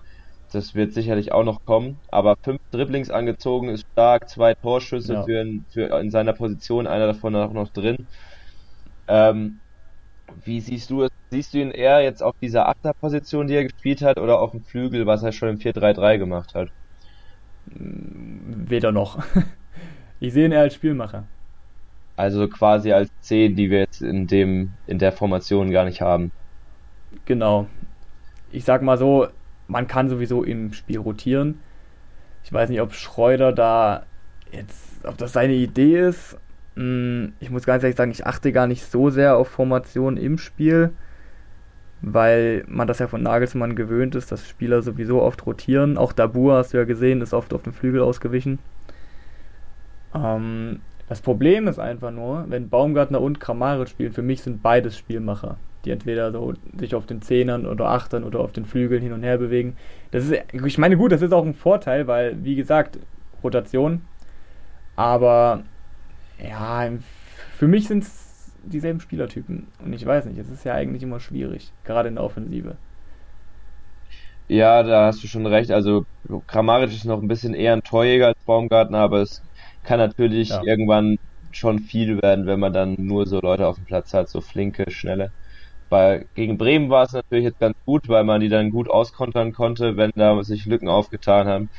das 0.52 0.76
wird 0.76 0.94
sicherlich 0.94 1.32
auch 1.32 1.44
noch 1.44 1.66
kommen. 1.66 2.00
Aber 2.10 2.36
fünf 2.44 2.60
Dribblings 2.72 3.10
angezogen 3.10 3.70
ist 3.70 3.86
stark, 3.94 4.30
zwei 4.30 4.54
Torschüsse 4.54 5.14
ja. 5.14 5.24
für, 5.24 5.46
für 5.70 6.00
in 6.00 6.12
seiner 6.12 6.34
Position, 6.34 6.88
einer 6.88 7.08
davon 7.08 7.36
auch 7.36 7.54
noch 7.54 7.70
drin. 7.70 8.08
Ähm, 9.08 9.60
wie 10.44 10.62
siehst 10.62 10.90
du 10.90 11.04
es? 11.04 11.17
Siehst 11.30 11.54
du 11.54 11.60
ihn 11.60 11.72
eher 11.72 12.02
jetzt 12.02 12.24
auf 12.24 12.36
dieser 12.42 12.70
Achterposition, 12.70 13.48
die 13.48 13.56
er 13.56 13.64
gespielt 13.64 14.02
hat, 14.02 14.18
oder 14.18 14.40
auf 14.40 14.52
dem 14.52 14.64
Flügel, 14.64 15.06
was 15.06 15.24
er 15.24 15.32
schon 15.32 15.50
im 15.50 15.58
4-3-3 15.58 16.18
gemacht 16.18 16.56
hat? 16.56 16.70
Weder 17.66 18.92
noch. 18.92 19.24
Ich 20.20 20.34
sehe 20.34 20.46
ihn 20.46 20.52
eher 20.52 20.62
als 20.62 20.74
Spielmacher. 20.74 21.26
Also 22.16 22.48
quasi 22.48 22.92
als 22.92 23.12
10, 23.22 23.56
die 23.56 23.70
wir 23.70 23.82
jetzt 23.82 24.02
in 24.02 24.26
dem, 24.26 24.72
in 24.88 24.98
der 24.98 25.12
Formation 25.12 25.70
gar 25.70 25.86
nicht 25.86 26.02
haben. 26.02 26.32
Genau. 27.26 27.68
Ich 28.52 28.64
sag 28.64 28.82
mal 28.82 28.98
so, 28.98 29.28
man 29.68 29.86
kann 29.86 30.10
sowieso 30.10 30.42
im 30.42 30.74
Spiel 30.74 30.98
rotieren. 30.98 31.60
Ich 32.44 32.52
weiß 32.52 32.68
nicht, 32.72 32.82
ob 32.82 32.94
Schreuder 32.94 33.54
da 33.54 34.08
jetzt, 34.52 35.06
ob 35.06 35.20
das 35.20 35.34
seine 35.34 35.54
Idee 35.54 36.00
ist, 36.08 36.36
hm, 36.78 37.34
ich 37.40 37.50
muss 37.50 37.66
ganz 37.66 37.84
ehrlich 37.84 37.98
sagen, 37.98 38.12
ich 38.12 38.26
achte 38.28 38.52
gar 38.52 38.68
nicht 38.68 38.86
so 38.86 39.10
sehr 39.10 39.36
auf 39.38 39.48
Formation 39.48 40.16
im 40.16 40.38
Spiel. 40.38 40.92
Weil 42.02 42.64
man 42.68 42.88
das 42.88 43.00
ja 43.00 43.08
von 43.08 43.24
Nagelsmann 43.24 43.76
gewöhnt 43.76 44.16
ist, 44.16 44.32
dass 44.32 44.48
Spieler 44.48 44.82
sowieso 44.82 45.22
oft 45.22 45.46
rotieren. 45.46 45.98
Auch 45.98 46.14
Dabur, 46.14 46.56
hast 46.56 46.74
du 46.74 46.78
ja 46.78 46.84
gesehen, 46.84 47.22
ist 47.22 47.34
oft 47.34 47.54
auf 47.54 47.64
dem 47.64 47.74
Flügel 47.74 48.02
ausgewichen. 48.02 48.60
Ähm, 50.14 50.80
das 51.10 51.22
Problem 51.22 51.68
ist 51.68 51.80
einfach 51.80 52.12
nur, 52.12 52.46
wenn 52.50 52.70
Baumgartner 52.70 53.22
und 53.22 53.40
Kramaric 53.40 53.90
spielen, 53.90 54.14
für 54.14 54.22
mich 54.22 54.42
sind 54.42 54.62
beides 54.62 54.98
Spielmacher, 54.98 55.58
die 55.86 55.92
entweder 55.92 56.32
so 56.32 56.54
sich 56.78 56.96
auf 56.96 57.06
den 57.06 57.22
Zehnern 57.22 57.66
oder 57.66 57.90
Achtern 57.90 58.24
oder 58.24 58.42
auf 58.42 58.52
den 58.52 58.66
Flügeln 58.66 59.02
hin 59.02 59.14
und 59.14 59.24
her 59.24 59.38
bewegen. 59.38 59.78
Das 60.12 60.26
ist, 60.26 60.36
ich 60.52 60.78
meine, 60.78 60.98
gut, 60.98 61.12
das 61.12 61.22
ist 61.22 61.34
auch 61.34 61.46
ein 61.46 61.54
Vorteil, 61.54 62.08
weil, 62.08 62.44
wie 62.44 62.56
gesagt, 62.56 63.00
Rotation. 63.44 64.02
Aber 64.96 65.64
ja, 66.44 66.90
für 67.58 67.68
mich 67.68 67.88
sind 67.88 68.04
es 68.04 68.17
dieselben 68.70 69.00
Spielertypen. 69.00 69.68
Und 69.84 69.94
ich 69.94 70.06
weiß 70.06 70.26
nicht, 70.26 70.38
es 70.38 70.50
ist 70.50 70.64
ja 70.66 70.74
eigentlich 70.74 71.04
immer 71.04 71.20
schwierig, 71.20 71.72
gerade 71.84 72.10
in 72.10 72.16
der 72.16 72.24
Offensive. 72.24 72.76
Ja, 74.50 74.82
da 74.84 75.08
hast 75.08 75.24
du 75.24 75.28
schon 75.28 75.46
recht. 75.46 75.72
Also 75.72 76.06
Kramaric 76.48 76.92
ist 76.92 77.06
noch 77.06 77.22
ein 77.22 77.28
bisschen 77.28 77.54
eher 77.54 77.74
ein 77.74 77.82
Torjäger 77.84 78.28
als 78.28 78.44
Baumgartner, 78.46 79.00
aber 79.00 79.22
es 79.22 79.42
kann 79.84 80.00
natürlich 80.00 80.50
ja. 80.50 80.62
irgendwann 80.64 81.18
schon 81.52 81.80
viel 81.80 82.22
werden, 82.22 82.46
wenn 82.46 82.60
man 82.60 82.74
dann 82.74 82.96
nur 82.98 83.26
so 83.26 83.40
Leute 83.42 83.68
auf 83.68 83.76
dem 83.76 83.86
Platz 83.86 84.14
hat, 84.14 84.30
so 84.30 84.42
flinke, 84.42 84.90
schnelle. 84.92 85.32
Bei, 85.90 86.26
gegen 86.36 86.58
Bremen 86.58 86.90
war 86.90 87.04
es 87.06 87.14
natürlich 87.14 87.46
jetzt 87.46 87.60
ganz 87.60 87.76
gut, 87.86 88.08
weil 88.10 88.24
man 88.26 88.42
die 88.42 88.50
dann 88.50 88.72
gut 88.72 88.90
auskontern 88.90 89.54
konnte, 89.54 89.98
wenn 89.98 90.12
da 90.16 90.44
sich 90.44 90.66
Lücken 90.66 90.90
aufgetan 90.90 91.48
haben. 91.48 91.70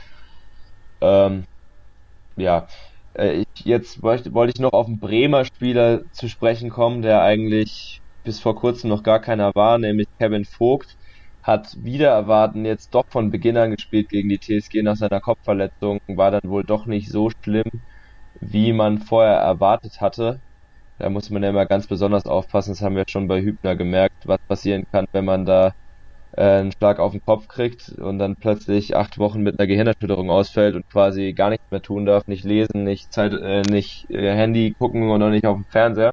Ähm, 1.00 1.44
ja, 2.36 2.68
äh, 3.18 3.42
ich, 3.42 3.64
jetzt 3.64 4.02
wollte, 4.02 4.32
wollte 4.34 4.52
ich 4.56 4.60
noch 4.60 4.72
auf 4.72 4.86
einen 4.86 4.98
Bremer 5.00 5.44
Spieler 5.44 6.02
zu 6.12 6.28
sprechen 6.28 6.70
kommen, 6.70 7.02
der 7.02 7.22
eigentlich 7.22 8.00
bis 8.24 8.40
vor 8.40 8.56
kurzem 8.56 8.90
noch 8.90 9.02
gar 9.02 9.20
keiner 9.20 9.52
war, 9.54 9.78
nämlich 9.78 10.06
Kevin 10.18 10.44
Vogt. 10.44 10.96
Hat 11.42 11.74
wieder 11.78 12.10
erwarten 12.10 12.64
jetzt 12.64 12.94
doch 12.94 13.04
von 13.10 13.30
Beginn 13.30 13.56
an 13.56 13.70
gespielt 13.72 14.08
gegen 14.10 14.28
die 14.28 14.38
TSG 14.40 14.82
nach 14.82 14.96
seiner 14.96 15.20
Kopfverletzung, 15.20 15.98
war 16.08 16.30
dann 16.30 16.42
wohl 16.50 16.64
doch 16.64 16.86
nicht 16.86 17.10
so 17.10 17.30
schlimm, 17.42 17.64
wie 18.40 18.72
man 18.72 18.98
vorher 18.98 19.36
erwartet 19.36 20.00
hatte. 20.00 20.42
Da 20.98 21.10
muss 21.10 21.30
man 21.30 21.42
ja 21.42 21.50
immer 21.50 21.66
ganz 21.66 21.86
besonders 21.88 22.26
aufpassen, 22.26 22.72
das 22.72 22.82
haben 22.82 22.96
wir 22.96 23.04
schon 23.08 23.28
bei 23.28 23.40
Hübner 23.42 23.76
gemerkt, 23.76 24.26
was 24.26 24.38
passieren 24.48 24.84
kann, 24.92 25.06
wenn 25.12 25.24
man 25.24 25.46
da 25.46 25.72
einen 26.36 26.72
Schlag 26.72 26.98
auf 26.98 27.12
den 27.12 27.22
Kopf 27.24 27.48
kriegt 27.48 27.90
und 27.90 28.18
dann 28.18 28.36
plötzlich 28.36 28.96
acht 28.96 29.18
Wochen 29.18 29.42
mit 29.42 29.58
einer 29.58 29.66
Gehirnerschütterung 29.66 30.30
ausfällt 30.30 30.74
und 30.76 30.88
quasi 30.90 31.32
gar 31.32 31.50
nichts 31.50 31.70
mehr 31.70 31.82
tun 31.82 32.06
darf, 32.06 32.26
nicht 32.26 32.44
lesen, 32.44 32.84
nicht 32.84 33.12
Zeit, 33.12 33.32
äh, 33.32 33.62
nicht 33.62 34.10
äh, 34.10 34.34
Handy 34.34 34.74
gucken 34.78 35.10
und 35.10 35.22
auch 35.22 35.30
nicht 35.30 35.46
auf 35.46 35.56
dem 35.56 35.64
Fernseher. 35.64 36.12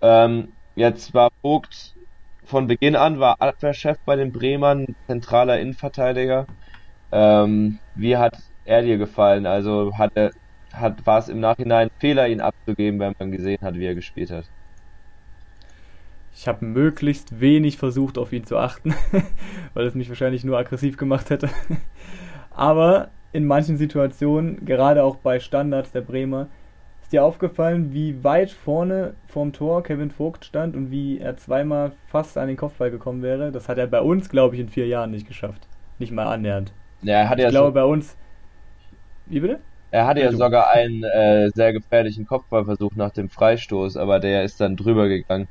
Ähm, 0.00 0.52
jetzt 0.74 1.14
war 1.14 1.30
Vogt 1.42 1.94
von 2.44 2.66
Beginn 2.68 2.96
an 2.96 3.18
war 3.18 3.40
Abwehrchef 3.40 3.98
bei 4.04 4.16
den 4.16 4.32
Bremern, 4.32 4.86
zentraler 5.06 5.58
Innenverteidiger. 5.60 6.46
Ähm, 7.12 7.80
wie 7.94 8.16
hat 8.16 8.38
er 8.64 8.82
dir 8.82 8.98
gefallen? 8.98 9.46
Also 9.46 9.92
hat 9.98 10.12
er, 10.14 10.30
hat, 10.72 11.04
war 11.06 11.18
es 11.18 11.28
im 11.28 11.40
Nachhinein 11.40 11.88
Fehler, 12.00 12.28
ihn 12.28 12.40
abzugeben, 12.40 13.00
wenn 13.00 13.14
man 13.18 13.32
gesehen 13.32 13.58
hat, 13.62 13.74
wie 13.76 13.86
er 13.86 13.94
gespielt 13.94 14.30
hat? 14.30 14.46
Ich 16.38 16.46
habe 16.46 16.66
möglichst 16.66 17.40
wenig 17.40 17.78
versucht, 17.78 18.18
auf 18.18 18.30
ihn 18.30 18.44
zu 18.44 18.58
achten, 18.58 18.94
weil 19.74 19.86
es 19.86 19.94
mich 19.94 20.10
wahrscheinlich 20.10 20.44
nur 20.44 20.58
aggressiv 20.58 20.98
gemacht 20.98 21.30
hätte. 21.30 21.48
Aber 22.50 23.08
in 23.32 23.46
manchen 23.46 23.78
Situationen, 23.78 24.66
gerade 24.66 25.02
auch 25.02 25.16
bei 25.16 25.40
Standards 25.40 25.92
der 25.92 26.02
Bremer, 26.02 26.48
ist 27.00 27.12
dir 27.12 27.24
aufgefallen, 27.24 27.94
wie 27.94 28.22
weit 28.22 28.50
vorne 28.50 29.14
vorm 29.28 29.54
Tor 29.54 29.82
Kevin 29.82 30.10
Vogt 30.10 30.44
stand 30.44 30.76
und 30.76 30.90
wie 30.90 31.18
er 31.18 31.38
zweimal 31.38 31.92
fast 32.08 32.36
an 32.36 32.48
den 32.48 32.58
Kopfball 32.58 32.90
gekommen 32.90 33.22
wäre? 33.22 33.50
Das 33.50 33.70
hat 33.70 33.78
er 33.78 33.86
bei 33.86 34.02
uns, 34.02 34.28
glaube 34.28 34.56
ich, 34.56 34.60
in 34.60 34.68
vier 34.68 34.86
Jahren 34.86 35.12
nicht 35.12 35.26
geschafft. 35.26 35.66
Nicht 35.98 36.12
mal 36.12 36.26
annähernd. 36.26 36.70
Ja, 37.00 37.14
er 37.14 37.28
hat 37.30 37.38
ich 37.38 37.44
ja 37.44 37.50
glaube, 37.50 37.68
so 37.68 37.74
bei 37.74 37.84
uns. 37.84 38.14
Wie 39.24 39.40
bitte? 39.40 39.60
Er 39.90 40.06
hatte 40.06 40.20
ja 40.20 40.32
sogar 40.32 40.68
einen 40.70 41.02
äh, 41.02 41.48
sehr 41.54 41.72
gefährlichen 41.72 42.26
Kopfballversuch 42.26 42.94
nach 42.94 43.12
dem 43.12 43.30
Freistoß, 43.30 43.96
aber 43.96 44.20
der 44.20 44.44
ist 44.44 44.60
dann 44.60 44.76
drüber 44.76 45.08
gegangen. 45.08 45.48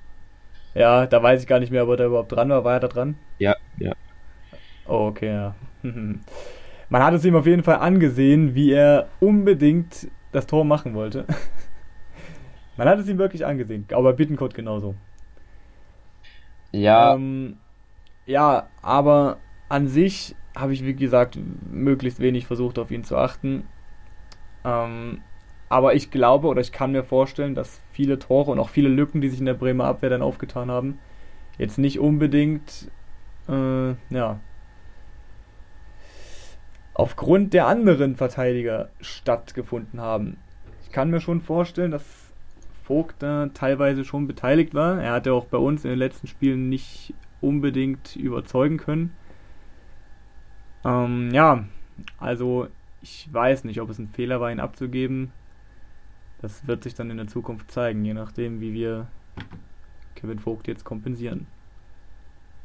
Ja, 0.75 1.07
da 1.07 1.23
weiß 1.23 1.41
ich 1.41 1.47
gar 1.47 1.59
nicht 1.59 1.71
mehr, 1.71 1.83
ob 1.83 1.89
er 1.91 1.97
da 1.97 2.05
überhaupt 2.05 2.31
dran 2.31 2.49
war. 2.49 2.63
War 2.63 2.73
er 2.73 2.79
da 2.81 2.87
dran? 2.89 3.15
Ja, 3.39 3.55
ja. 3.77 3.93
Oh, 4.85 5.07
okay, 5.07 5.31
ja. 5.31 5.55
Man 6.89 7.03
hat 7.03 7.13
es 7.13 7.25
ihm 7.25 7.35
auf 7.35 7.47
jeden 7.47 7.63
Fall 7.63 7.77
angesehen, 7.77 8.53
wie 8.53 8.71
er 8.71 9.07
unbedingt 9.19 10.07
das 10.31 10.45
Tor 10.45 10.65
machen 10.65 10.93
wollte. 10.93 11.25
Man 12.77 12.89
hat 12.89 12.99
es 12.99 13.07
ihm 13.07 13.17
wirklich 13.17 13.45
angesehen, 13.45 13.87
aber 13.91 14.13
Bittenkot 14.13 14.53
genauso. 14.53 14.95
Ja. 16.71 17.15
Ähm, 17.15 17.57
ja, 18.25 18.67
aber 18.81 19.37
an 19.69 19.87
sich 19.87 20.35
habe 20.55 20.73
ich, 20.73 20.85
wie 20.85 20.93
gesagt, 20.93 21.39
möglichst 21.71 22.19
wenig 22.19 22.47
versucht, 22.47 22.77
auf 22.79 22.91
ihn 22.91 23.05
zu 23.05 23.17
achten. 23.17 23.63
Ähm, 24.65 25.21
aber 25.69 25.95
ich 25.95 26.11
glaube 26.11 26.47
oder 26.47 26.61
ich 26.61 26.71
kann 26.71 26.91
mir 26.91 27.03
vorstellen, 27.03 27.55
dass 27.55 27.81
viele 27.91 28.19
Tore 28.19 28.51
und 28.51 28.59
auch 28.59 28.69
viele 28.69 28.89
Lücken, 28.89 29.21
die 29.21 29.29
sich 29.29 29.39
in 29.39 29.45
der 29.45 29.55
Bremer 29.55 29.85
Abwehr 29.85 30.09
dann 30.09 30.21
aufgetan 30.21 30.69
haben, 30.69 30.99
jetzt 31.57 31.77
nicht 31.77 31.99
unbedingt, 31.99 32.91
äh, 33.47 33.93
ja, 34.09 34.39
aufgrund 36.93 37.53
der 37.53 37.67
anderen 37.67 38.15
Verteidiger 38.15 38.89
stattgefunden 39.01 39.99
haben. 39.99 40.37
Ich 40.83 40.91
kann 40.91 41.09
mir 41.09 41.19
schon 41.19 41.41
vorstellen, 41.41 41.91
dass 41.91 42.03
Vogt 42.83 43.15
da 43.19 43.47
teilweise 43.47 44.05
schon 44.05 44.27
beteiligt 44.27 44.75
war. 44.75 45.01
Er 45.01 45.13
hatte 45.13 45.33
auch 45.33 45.45
bei 45.45 45.57
uns 45.57 45.83
in 45.83 45.89
den 45.89 45.99
letzten 45.99 46.27
Spielen 46.27 46.69
nicht 46.69 47.15
unbedingt 47.41 48.15
überzeugen 48.15 48.77
können. 48.77 49.15
Ähm, 50.85 51.31
ja, 51.33 51.65
also 52.19 52.67
ich 53.01 53.27
weiß 53.31 53.63
nicht, 53.63 53.81
ob 53.81 53.89
es 53.89 53.97
ein 53.97 54.09
Fehler 54.09 54.39
war, 54.39 54.51
ihn 54.51 54.59
abzugeben 54.59 55.31
das 56.45 56.67
wird 56.67 56.83
sich 56.83 56.93
dann 56.93 57.09
in 57.09 57.17
der 57.17 57.27
Zukunft 57.27 57.71
zeigen, 57.71 58.05
je 58.05 58.13
nachdem, 58.13 58.61
wie 58.61 58.71
wir 58.71 59.07
Kevin 60.13 60.37
Vogt 60.37 60.67
jetzt 60.67 60.85
kompensieren. 60.85 61.47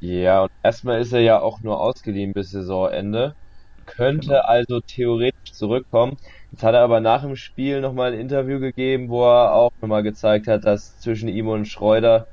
Ja, 0.00 0.42
und 0.42 0.50
erstmal 0.62 1.00
ist 1.00 1.14
er 1.14 1.20
ja 1.20 1.40
auch 1.40 1.60
nur 1.62 1.80
ausgeliehen 1.80 2.34
bis 2.34 2.50
Saisonende. 2.50 3.34
Könnte 3.86 4.28
genau. 4.28 4.42
also 4.42 4.80
theoretisch 4.80 5.54
zurückkommen. 5.54 6.18
Jetzt 6.50 6.62
hat 6.62 6.74
er 6.74 6.82
aber 6.82 7.00
nach 7.00 7.22
dem 7.22 7.36
Spiel 7.36 7.80
nochmal 7.80 8.12
ein 8.12 8.20
Interview 8.20 8.60
gegeben, 8.60 9.08
wo 9.08 9.24
er 9.24 9.54
auch 9.54 9.70
nochmal 9.80 10.02
gezeigt 10.02 10.46
hat, 10.46 10.64
dass 10.66 10.98
zwischen 11.00 11.30
ihm 11.30 11.48
und 11.48 11.64
Schreuder 11.64 12.26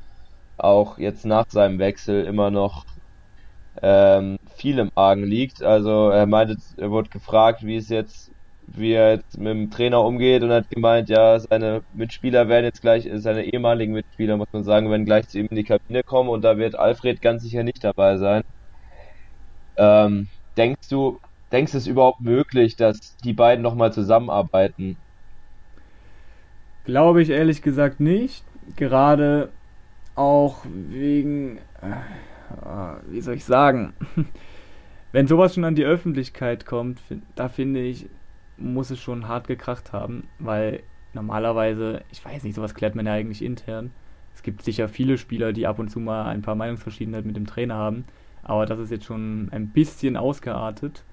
auch 0.58 0.98
jetzt 0.98 1.26
nach 1.26 1.46
seinem 1.50 1.80
Wechsel 1.80 2.26
immer 2.26 2.52
noch 2.52 2.84
ähm, 3.82 4.38
viel 4.56 4.80
im 4.80 4.90
Argen 4.96 5.24
liegt. 5.24 5.64
Also 5.64 6.10
er 6.10 6.26
meinte, 6.26 6.58
er 6.78 6.92
wurde 6.92 7.10
gefragt, 7.10 7.64
wie 7.64 7.78
es 7.78 7.90
jetzt 7.90 8.32
wie 8.68 8.92
er 8.92 9.16
jetzt 9.16 9.38
mit 9.38 9.48
dem 9.48 9.72
Trainer 9.72 10.04
umgeht 10.04 10.44
und 10.44 10.52
hat 10.52 10.70
gemeint, 10.70 11.10
ja, 11.10 11.40
seine 11.40 11.84
Mitspieler 11.94 12.50
werden 12.50 12.66
jetzt 12.66 12.82
gleich, 12.82 13.10
seine 13.16 13.46
ehemaligen 13.46 13.94
Mitspieler, 13.94 14.38
muss 14.38 14.52
man 14.52 14.64
sagen, 14.64 14.90
werden 14.90 15.06
gleich 15.06 15.28
zu 15.30 15.40
ihm 15.40 15.48
in 15.50 15.56
die 15.56 15.64
Kabine 15.64 16.04
kommen 16.04 16.30
und 16.30 16.44
da 16.44 16.58
wird 16.58 16.76
Alfred 16.76 17.22
ganz 17.22 17.44
sicher 17.44 17.64
nicht 17.64 17.84
dabei 17.84 18.18
sein. 18.18 18.44
Ähm, 19.78 20.28
denkst 20.58 20.90
du, 20.90 21.20
denkst 21.52 21.72
du 21.72 21.78
es 21.78 21.88
überhaupt 21.88 22.22
möglich, 22.22 22.76
dass 22.76 23.16
die 23.18 23.34
beiden 23.34 23.64
nochmal 23.64 23.94
zusammenarbeiten? 23.94 24.98
Glaube 26.84 27.22
ich 27.22 27.30
ehrlich 27.30 27.62
gesagt 27.62 28.00
nicht. 28.00 28.44
Gerade 28.76 29.50
auch 30.16 30.66
wegen, 30.66 31.58
äh, 31.82 33.12
wie 33.12 33.22
soll 33.22 33.36
ich 33.36 33.46
sagen, 33.46 33.94
wenn 35.12 35.28
sowas 35.28 35.54
schon 35.54 35.64
an 35.64 35.76
die 35.76 35.86
Öffentlichkeit 35.86 36.66
kommt, 36.66 37.00
da 37.36 37.48
finde 37.48 37.82
ich, 37.82 38.08
muss 38.58 38.90
es 38.90 39.00
schon 39.00 39.28
hart 39.28 39.48
gekracht 39.48 39.94
haben, 39.94 40.28
weil 40.40 40.84
normalerweise, 41.14 42.02
ich 42.12 42.24
weiß 42.24 42.44
nicht, 42.44 42.56
sowas 42.56 42.76
klärt 42.76 42.96
man 42.96 43.06
ja 43.06 43.14
eigentlich 43.14 43.44
intern. 43.44 43.92
Es 44.34 44.44
gibt 44.44 44.64
sicher 44.64 44.88
viele 44.88 45.18
Spieler, 45.18 45.54
die 45.54 45.68
ab 45.68 45.80
und 45.80 45.90
zu 45.90 46.00
mal 46.00 46.26
ein 46.28 46.42
paar 46.42 46.56
Meinungsverschiedenheiten 46.56 47.28
mit 47.28 47.36
dem 47.36 47.48
Trainer 47.48 47.76
haben, 47.76 48.06
aber 48.44 48.66
das 48.66 48.80
ist 48.80 48.92
jetzt 48.92 49.06
schon 49.06 49.50
ein 49.52 49.70
bisschen 49.70 50.16
ausgeartet. 50.16 51.04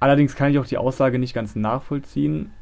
Allerdings 0.00 0.34
kann 0.34 0.50
ich 0.50 0.58
auch 0.58 0.66
die 0.66 0.78
Aussage 0.78 1.18
nicht 1.18 1.34
ganz 1.34 1.56
nachvollziehen, 1.56 2.52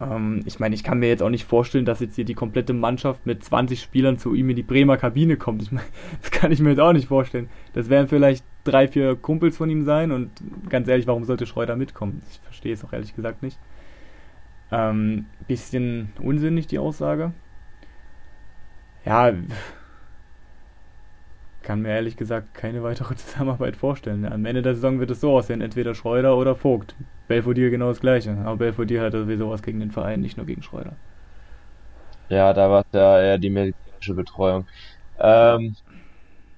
ähm, 0.00 0.42
ich 0.44 0.60
meine, 0.60 0.74
ich 0.74 0.84
kann 0.84 0.98
mir 0.98 1.08
jetzt 1.08 1.22
auch 1.22 1.30
nicht 1.30 1.44
vorstellen, 1.44 1.84
dass 1.84 2.00
jetzt 2.00 2.14
hier 2.16 2.24
die 2.24 2.34
komplette 2.34 2.72
Mannschaft 2.72 3.26
mit 3.26 3.42
20 3.44 3.80
Spielern 3.80 4.18
zu 4.18 4.34
ihm 4.34 4.50
in 4.50 4.56
die 4.56 4.62
Bremer 4.62 4.96
Kabine 4.96 5.36
kommt. 5.36 5.62
Ich 5.62 5.72
meine, 5.72 5.86
das 6.22 6.30
kann 6.30 6.52
ich 6.52 6.60
mir 6.60 6.70
jetzt 6.70 6.80
auch 6.80 6.92
nicht 6.92 7.08
vorstellen. 7.08 7.48
Das 7.72 7.88
werden 7.88 8.08
vielleicht 8.08 8.44
drei, 8.64 8.86
vier 8.86 9.16
Kumpels 9.16 9.56
von 9.56 9.70
ihm 9.70 9.84
sein 9.84 10.12
und 10.12 10.30
ganz 10.68 10.88
ehrlich, 10.88 11.06
warum 11.06 11.24
sollte 11.24 11.46
Schreuder 11.46 11.76
mitkommen? 11.76 12.22
Ich 12.30 12.40
verstehe 12.40 12.74
es 12.74 12.84
auch 12.84 12.92
ehrlich 12.92 13.14
gesagt 13.16 13.42
nicht. 13.42 13.58
Ähm, 14.70 15.26
bisschen 15.46 16.12
unsinnig 16.20 16.66
die 16.66 16.78
Aussage. 16.78 17.32
Ja, 19.04 19.32
kann 21.68 21.82
mir 21.82 21.90
ehrlich 21.90 22.16
gesagt 22.16 22.54
keine 22.54 22.82
weitere 22.82 23.14
Zusammenarbeit 23.16 23.76
vorstellen. 23.76 24.24
Am 24.24 24.46
Ende 24.46 24.62
der 24.62 24.74
Saison 24.74 25.00
wird 25.00 25.10
es 25.10 25.20
so 25.20 25.36
aussehen, 25.36 25.60
entweder 25.60 25.94
Schreuder 25.94 26.38
oder 26.38 26.54
Vogt. 26.54 26.94
Belfodil 27.28 27.68
genau 27.68 27.88
das 27.88 28.00
gleiche. 28.00 28.38
Aber 28.38 28.56
Belfodil 28.56 29.02
hatte 29.02 29.20
sowieso 29.20 29.50
was 29.50 29.62
gegen 29.62 29.78
den 29.78 29.90
Verein, 29.90 30.22
nicht 30.22 30.38
nur 30.38 30.46
gegen 30.46 30.62
Schreuder. 30.62 30.96
Ja, 32.30 32.54
da 32.54 32.70
war 32.70 32.80
es 32.80 32.86
ja 32.92 33.20
eher 33.20 33.36
die 33.36 33.50
medizinische 33.50 34.14
Betreuung. 34.14 34.66
Ähm, 35.18 35.76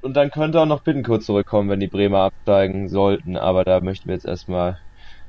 und 0.00 0.14
dann 0.16 0.30
könnte 0.30 0.60
auch 0.60 0.66
noch 0.66 0.84
Bittencourt 0.84 1.24
zurückkommen, 1.24 1.68
wenn 1.70 1.80
die 1.80 1.88
Bremer 1.88 2.20
absteigen 2.20 2.88
sollten, 2.88 3.36
aber 3.36 3.64
da 3.64 3.80
möchten 3.80 4.08
wir 4.08 4.14
jetzt 4.14 4.26
erstmal, 4.26 4.78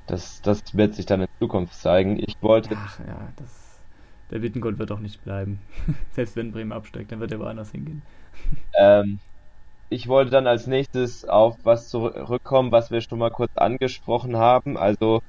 das, 0.06 0.44
das 0.44 0.78
wird 0.78 0.94
sich 0.94 1.08
dann 1.08 1.22
in 1.22 1.28
Zukunft 1.40 1.74
zeigen. 1.74 2.20
Ich 2.20 2.36
wollte. 2.42 2.76
Ach 2.78 3.00
ja, 3.00 3.30
das, 3.36 3.80
der 4.30 4.40
Bittencourt 4.40 4.78
wird 4.78 4.92
auch 4.92 5.00
nicht 5.00 5.24
bleiben. 5.24 5.60
Selbst 6.12 6.36
wenn 6.36 6.52
Bremer 6.52 6.76
absteigt, 6.76 7.12
dann 7.12 7.20
wird 7.20 7.32
er 7.32 7.40
woanders 7.40 7.72
hingehen. 7.72 8.04
Ähm, 8.80 9.20
ich 9.92 10.08
wollte 10.08 10.32
dann 10.32 10.48
als 10.48 10.68
nächstes 10.68 11.26
auf 11.26 11.58
was 11.64 11.90
zurückkommen, 11.90 12.72
was 12.72 12.92
wir 12.92 13.02
schon 13.02 13.20
mal 13.20 13.30
kurz 13.30 13.52
angesprochen 13.56 14.38
haben, 14.38 14.78
also 14.78 15.20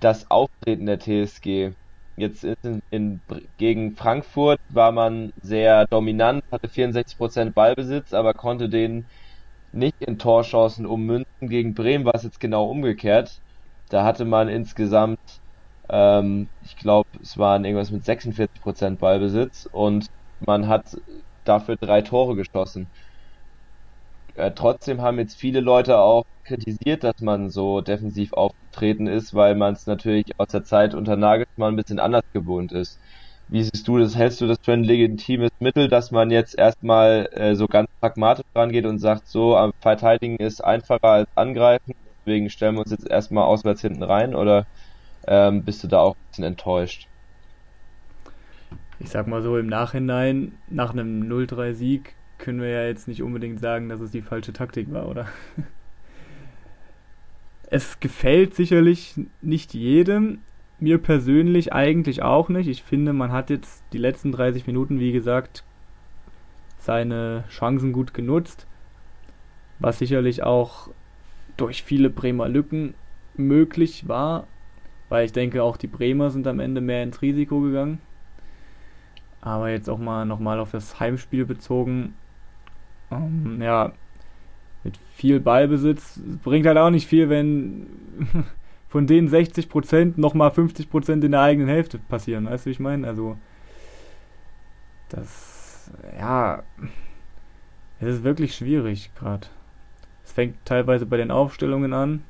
das 0.00 0.30
Auftreten 0.30 0.86
der 0.86 1.00
TSG. 1.00 1.72
Jetzt 2.16 2.44
in, 2.44 2.80
in, 2.90 3.20
gegen 3.58 3.96
Frankfurt 3.96 4.60
war 4.68 4.92
man 4.92 5.32
sehr 5.42 5.86
dominant, 5.90 6.44
hatte 6.52 6.68
64% 6.68 7.52
Ballbesitz, 7.52 8.12
aber 8.14 8.32
konnte 8.34 8.68
den 8.68 9.08
nicht 9.72 9.96
in 10.00 10.18
Torchancen 10.18 10.86
ummünzen. 10.86 11.48
Gegen 11.48 11.74
Bremen 11.74 12.04
war 12.06 12.14
es 12.14 12.22
jetzt 12.24 12.40
genau 12.40 12.66
umgekehrt. 12.70 13.42
Da 13.90 14.04
hatte 14.04 14.24
man 14.24 14.48
insgesamt, 14.48 15.18
ähm, 15.90 16.48
ich 16.60 16.76
glaube, 16.76 17.08
es 17.20 17.38
waren 17.38 17.64
irgendwas 17.64 17.90
mit 17.90 18.04
46% 18.04 18.98
Ballbesitz 18.98 19.68
und 19.72 20.06
man 20.40 20.68
hat 20.68 20.96
dafür 21.44 21.76
drei 21.76 22.02
Tore 22.02 22.36
geschossen. 22.36 22.90
Äh, 24.36 24.52
trotzdem 24.54 25.00
haben 25.02 25.18
jetzt 25.18 25.38
viele 25.38 25.60
Leute 25.60 25.98
auch 25.98 26.24
kritisiert, 26.44 27.04
dass 27.04 27.14
man 27.20 27.50
so 27.50 27.80
defensiv 27.80 28.32
aufgetreten 28.34 29.06
ist, 29.06 29.34
weil 29.34 29.54
man 29.54 29.74
es 29.74 29.86
natürlich 29.86 30.24
aus 30.38 30.48
der 30.48 30.62
Zeit 30.64 30.94
unter 30.94 31.16
Nagelsmann 31.16 31.74
ein 31.74 31.76
bisschen 31.76 31.98
anders 31.98 32.22
gewohnt 32.32 32.72
ist. 32.72 33.00
Wie 33.48 33.62
siehst 33.62 33.88
du 33.88 33.98
das? 33.98 34.16
Hältst 34.16 34.40
du 34.40 34.46
das 34.46 34.58
für 34.62 34.72
ein 34.74 34.84
legitimes 34.84 35.50
Mittel, 35.60 35.88
dass 35.88 36.10
man 36.10 36.30
jetzt 36.30 36.58
erstmal 36.58 37.28
äh, 37.32 37.54
so 37.54 37.66
ganz 37.66 37.88
pragmatisch 38.00 38.44
rangeht 38.54 38.86
und 38.86 38.98
sagt, 38.98 39.26
so, 39.26 39.56
am 39.56 39.70
Verteidigen 39.80 40.36
ist 40.36 40.62
einfacher 40.64 41.00
als 41.04 41.28
angreifen, 41.34 41.92
deswegen 42.26 42.50
stellen 42.50 42.74
wir 42.76 42.80
uns 42.82 42.90
jetzt 42.90 43.08
erstmal 43.08 43.44
auswärts 43.44 43.80
hinten 43.80 44.02
rein 44.02 44.34
oder 44.34 44.66
ähm, 45.28 45.64
bist 45.64 45.84
du 45.84 45.88
da 45.88 46.00
auch 46.00 46.12
ein 46.14 46.28
bisschen 46.30 46.44
enttäuscht? 46.44 47.10
Ich 48.98 49.10
sag 49.10 49.26
mal 49.26 49.42
so, 49.42 49.58
im 49.58 49.66
Nachhinein, 49.66 50.62
nach 50.68 50.90
einem 50.92 51.20
0-3-Sieg, 51.20 52.15
können 52.38 52.60
wir 52.60 52.68
ja 52.68 52.86
jetzt 52.86 53.08
nicht 53.08 53.22
unbedingt 53.22 53.60
sagen, 53.60 53.88
dass 53.88 54.00
es 54.00 54.10
die 54.10 54.22
falsche 54.22 54.52
Taktik 54.52 54.92
war, 54.92 55.08
oder? 55.08 55.26
Es 57.68 57.98
gefällt 57.98 58.54
sicherlich 58.54 59.14
nicht 59.42 59.74
jedem. 59.74 60.38
Mir 60.78 60.98
persönlich 60.98 61.72
eigentlich 61.72 62.22
auch 62.22 62.48
nicht. 62.48 62.68
Ich 62.68 62.82
finde, 62.82 63.12
man 63.12 63.32
hat 63.32 63.50
jetzt 63.50 63.82
die 63.92 63.98
letzten 63.98 64.30
30 64.30 64.66
Minuten, 64.66 65.00
wie 65.00 65.12
gesagt, 65.12 65.64
seine 66.78 67.44
Chancen 67.48 67.92
gut 67.92 68.14
genutzt. 68.14 68.66
Was 69.78 69.98
sicherlich 69.98 70.42
auch 70.42 70.90
durch 71.56 71.82
viele 71.82 72.10
Bremer 72.10 72.48
Lücken 72.48 72.94
möglich 73.34 74.06
war. 74.06 74.46
Weil 75.08 75.24
ich 75.24 75.32
denke, 75.32 75.62
auch 75.62 75.76
die 75.76 75.86
Bremer 75.86 76.30
sind 76.30 76.46
am 76.46 76.60
Ende 76.60 76.80
mehr 76.80 77.02
ins 77.02 77.22
Risiko 77.22 77.60
gegangen. 77.60 78.00
Aber 79.40 79.70
jetzt 79.70 79.88
auch 79.88 79.98
mal 79.98 80.24
nochmal 80.24 80.60
auf 80.60 80.72
das 80.72 81.00
Heimspiel 81.00 81.46
bezogen. 81.46 82.14
Ähm, 83.10 83.60
ja, 83.60 83.92
mit 84.84 84.98
viel 85.14 85.40
Ballbesitz 85.40 86.20
bringt 86.42 86.66
halt 86.66 86.78
auch 86.78 86.90
nicht 86.90 87.06
viel, 87.06 87.28
wenn 87.28 87.86
von 88.88 89.06
den 89.06 89.28
60 89.28 89.68
Prozent 89.68 90.18
nochmal 90.18 90.50
50 90.50 90.90
Prozent 90.90 91.24
in 91.24 91.32
der 91.32 91.42
eigenen 91.42 91.68
Hälfte 91.68 91.98
passieren. 91.98 92.46
Weißt 92.46 92.64
du, 92.64 92.68
wie 92.68 92.72
ich 92.72 92.80
meine? 92.80 93.06
Also, 93.06 93.36
das, 95.08 95.90
ja, 96.18 96.62
es 98.00 98.16
ist 98.16 98.24
wirklich 98.24 98.54
schwierig 98.54 99.10
gerade. 99.14 99.46
Es 100.24 100.32
fängt 100.32 100.56
teilweise 100.64 101.06
bei 101.06 101.16
den 101.16 101.30
Aufstellungen 101.30 101.92
an 101.92 102.22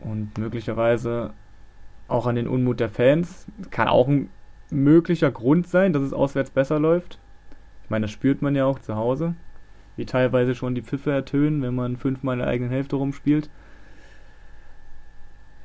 und 0.00 0.36
möglicherweise 0.38 1.32
auch 2.08 2.26
an 2.26 2.34
den 2.34 2.48
Unmut 2.48 2.80
der 2.80 2.90
Fans. 2.90 3.46
Kann 3.70 3.88
auch 3.88 4.08
ein 4.08 4.28
möglicher 4.70 5.30
Grund 5.30 5.66
sein, 5.68 5.92
dass 5.92 6.02
es 6.02 6.12
auswärts 6.12 6.50
besser 6.50 6.78
läuft. 6.78 7.19
Ich 7.90 7.92
meine, 7.92 8.04
das 8.04 8.12
spürt 8.12 8.40
man 8.40 8.54
ja 8.54 8.66
auch 8.66 8.78
zu 8.78 8.94
Hause 8.94 9.34
wie 10.00 10.06
teilweise 10.06 10.54
schon 10.54 10.74
die 10.74 10.82
Pfiffe 10.82 11.12
ertönen, 11.12 11.60
wenn 11.60 11.74
man 11.74 11.98
fünfmal 11.98 12.34
in 12.34 12.38
der 12.38 12.48
eigenen 12.48 12.70
Hälfte 12.70 12.96
rumspielt. 12.96 13.50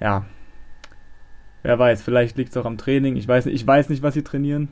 Ja. 0.01 0.25
Wer 1.63 1.79
weiß, 1.79 2.03
vielleicht 2.03 2.35
liegt 2.37 2.49
es 2.51 2.57
auch 2.57 2.65
am 2.65 2.77
Training. 2.77 3.15
Ich 3.15 3.27
weiß, 3.27 3.45
ich 3.45 3.65
weiß 3.65 3.87
nicht, 3.87 4.03
was 4.03 4.13
sie 4.13 4.23
trainieren. 4.23 4.67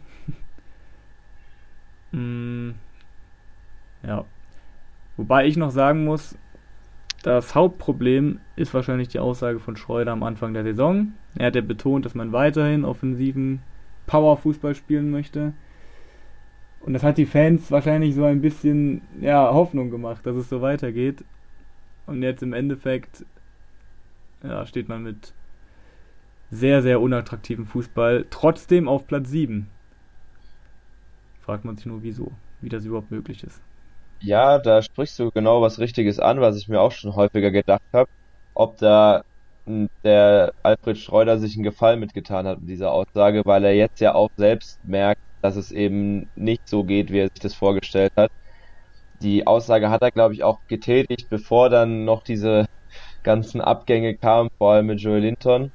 mm, 2.12 2.72
ja. 4.06 4.26
Wobei 5.16 5.48
ich 5.48 5.56
noch 5.56 5.72
sagen 5.72 6.04
muss, 6.04 6.38
das 7.24 7.56
Hauptproblem 7.56 8.42
ist 8.58 8.74
wahrscheinlich 8.74 9.08
die 9.08 9.20
Aussage 9.20 9.60
von 9.60 9.78
Schreuder 9.78 10.12
am 10.12 10.24
Anfang 10.24 10.54
der 10.54 10.64
Saison. 10.64 11.14
Er 11.36 11.48
hat 11.48 11.56
ja 11.56 11.62
betont, 11.62 12.04
dass 12.04 12.16
man 12.16 12.34
weiterhin 12.34 12.84
offensiven 12.84 13.62
Powerfußball 14.08 14.76
spielen 14.76 15.10
möchte. 15.10 15.54
Und 16.84 16.94
das 16.94 17.04
hat 17.04 17.18
die 17.18 17.26
Fans 17.26 17.72
wahrscheinlich 17.72 18.14
so 18.14 18.26
ein 18.26 18.42
bisschen 18.42 19.02
ja, 19.22 19.54
Hoffnung 19.54 19.90
gemacht, 19.90 20.26
dass 20.26 20.36
es 20.36 20.50
so 20.50 20.62
weitergeht. 20.62 21.24
Und 22.06 22.22
jetzt 22.22 22.44
im 22.44 22.52
Endeffekt 22.52 23.26
ja, 24.44 24.66
steht 24.66 24.90
man 24.90 25.04
mit 25.04 25.34
sehr, 26.52 26.82
sehr 26.82 27.00
unattraktivem 27.00 27.66
Fußball 27.66 28.26
trotzdem 28.30 28.90
auf 28.90 29.08
Platz 29.08 29.30
7. 29.30 29.70
Fragt 31.42 31.64
man 31.64 31.78
sich 31.78 31.86
nur, 31.86 32.04
wieso, 32.04 32.32
wie 32.62 32.70
das 32.70 32.86
überhaupt 32.86 33.12
möglich 33.12 33.44
ist. 33.44 33.62
Ja, 34.20 34.60
da 34.60 34.82
sprichst 34.82 35.18
du 35.20 35.32
genau 35.32 35.62
was 35.62 35.80
Richtiges 35.80 36.20
an, 36.20 36.42
was 36.42 36.58
ich 36.58 36.68
mir 36.68 36.82
auch 36.82 36.92
schon 36.92 37.16
häufiger 37.16 37.52
gedacht 37.52 37.82
habe. 37.94 38.10
Ob 38.54 38.78
da 38.78 39.24
der 40.04 40.54
Alfred 40.64 40.98
Schreuder 40.98 41.38
sich 41.40 41.56
einen 41.56 41.64
Gefallen 41.64 42.02
mitgetan 42.02 42.46
hat 42.46 42.60
mit 42.60 42.70
dieser 42.70 42.92
Aussage, 42.92 43.44
weil 43.46 43.64
er 43.64 43.74
jetzt 43.74 44.02
ja 44.02 44.14
auch 44.14 44.30
selbst 44.36 44.84
merkt, 44.84 45.22
dass 45.44 45.58
es 45.58 45.72
eben 45.72 46.30
nicht 46.36 46.68
so 46.70 46.86
geht, 46.86 47.12
wie 47.12 47.20
er 47.20 47.28
sich 47.30 47.42
das 47.42 47.54
vorgestellt 47.54 48.14
hat. 48.16 48.32
Die 49.22 49.46
Aussage 49.46 49.90
hat 49.90 50.02
er, 50.02 50.12
glaube 50.12 50.34
ich, 50.34 50.44
auch 50.44 50.60
getätigt, 50.68 51.30
bevor 51.30 51.70
dann 51.70 52.06
noch 52.06 52.24
diese 52.24 52.66
ganzen 53.24 53.60
Abgänge 53.60 54.16
kamen, 54.16 54.50
vor 54.58 54.72
allem 54.72 54.88
mit 54.88 55.02
Joel 55.02 55.22
Linton. 55.22 55.72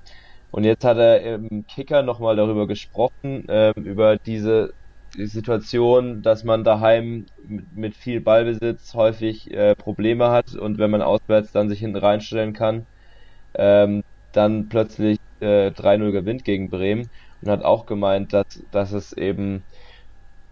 Und 0.50 0.64
jetzt 0.64 0.84
hat 0.84 0.96
er 0.96 1.20
im 1.20 1.66
Kicker 1.66 2.02
nochmal 2.02 2.36
darüber 2.36 2.66
gesprochen, 2.66 3.46
äh, 3.50 3.72
über 3.76 4.16
diese 4.16 4.72
Situation, 5.18 6.22
dass 6.22 6.44
man 6.44 6.64
daheim 6.64 7.26
mit, 7.46 7.76
mit 7.76 7.94
viel 7.94 8.22
Ballbesitz 8.22 8.94
häufig 8.94 9.50
äh, 9.50 9.74
Probleme 9.74 10.30
hat 10.30 10.54
und 10.54 10.78
wenn 10.78 10.90
man 10.90 11.02
auswärts 11.02 11.52
dann 11.52 11.68
sich 11.68 11.80
hinten 11.80 11.96
reinstellen 11.98 12.54
kann, 12.54 12.86
ähm, 13.54 14.02
dann 14.32 14.68
plötzlich 14.70 15.18
äh, 15.40 15.68
3-0 15.70 16.12
gewinnt 16.12 16.44
gegen 16.44 16.70
Bremen 16.70 17.10
und 17.42 17.50
hat 17.50 17.64
auch 17.64 17.86
gemeint, 17.86 18.32
dass, 18.32 18.46
dass 18.70 18.92
es 18.92 19.12
eben 19.12 19.64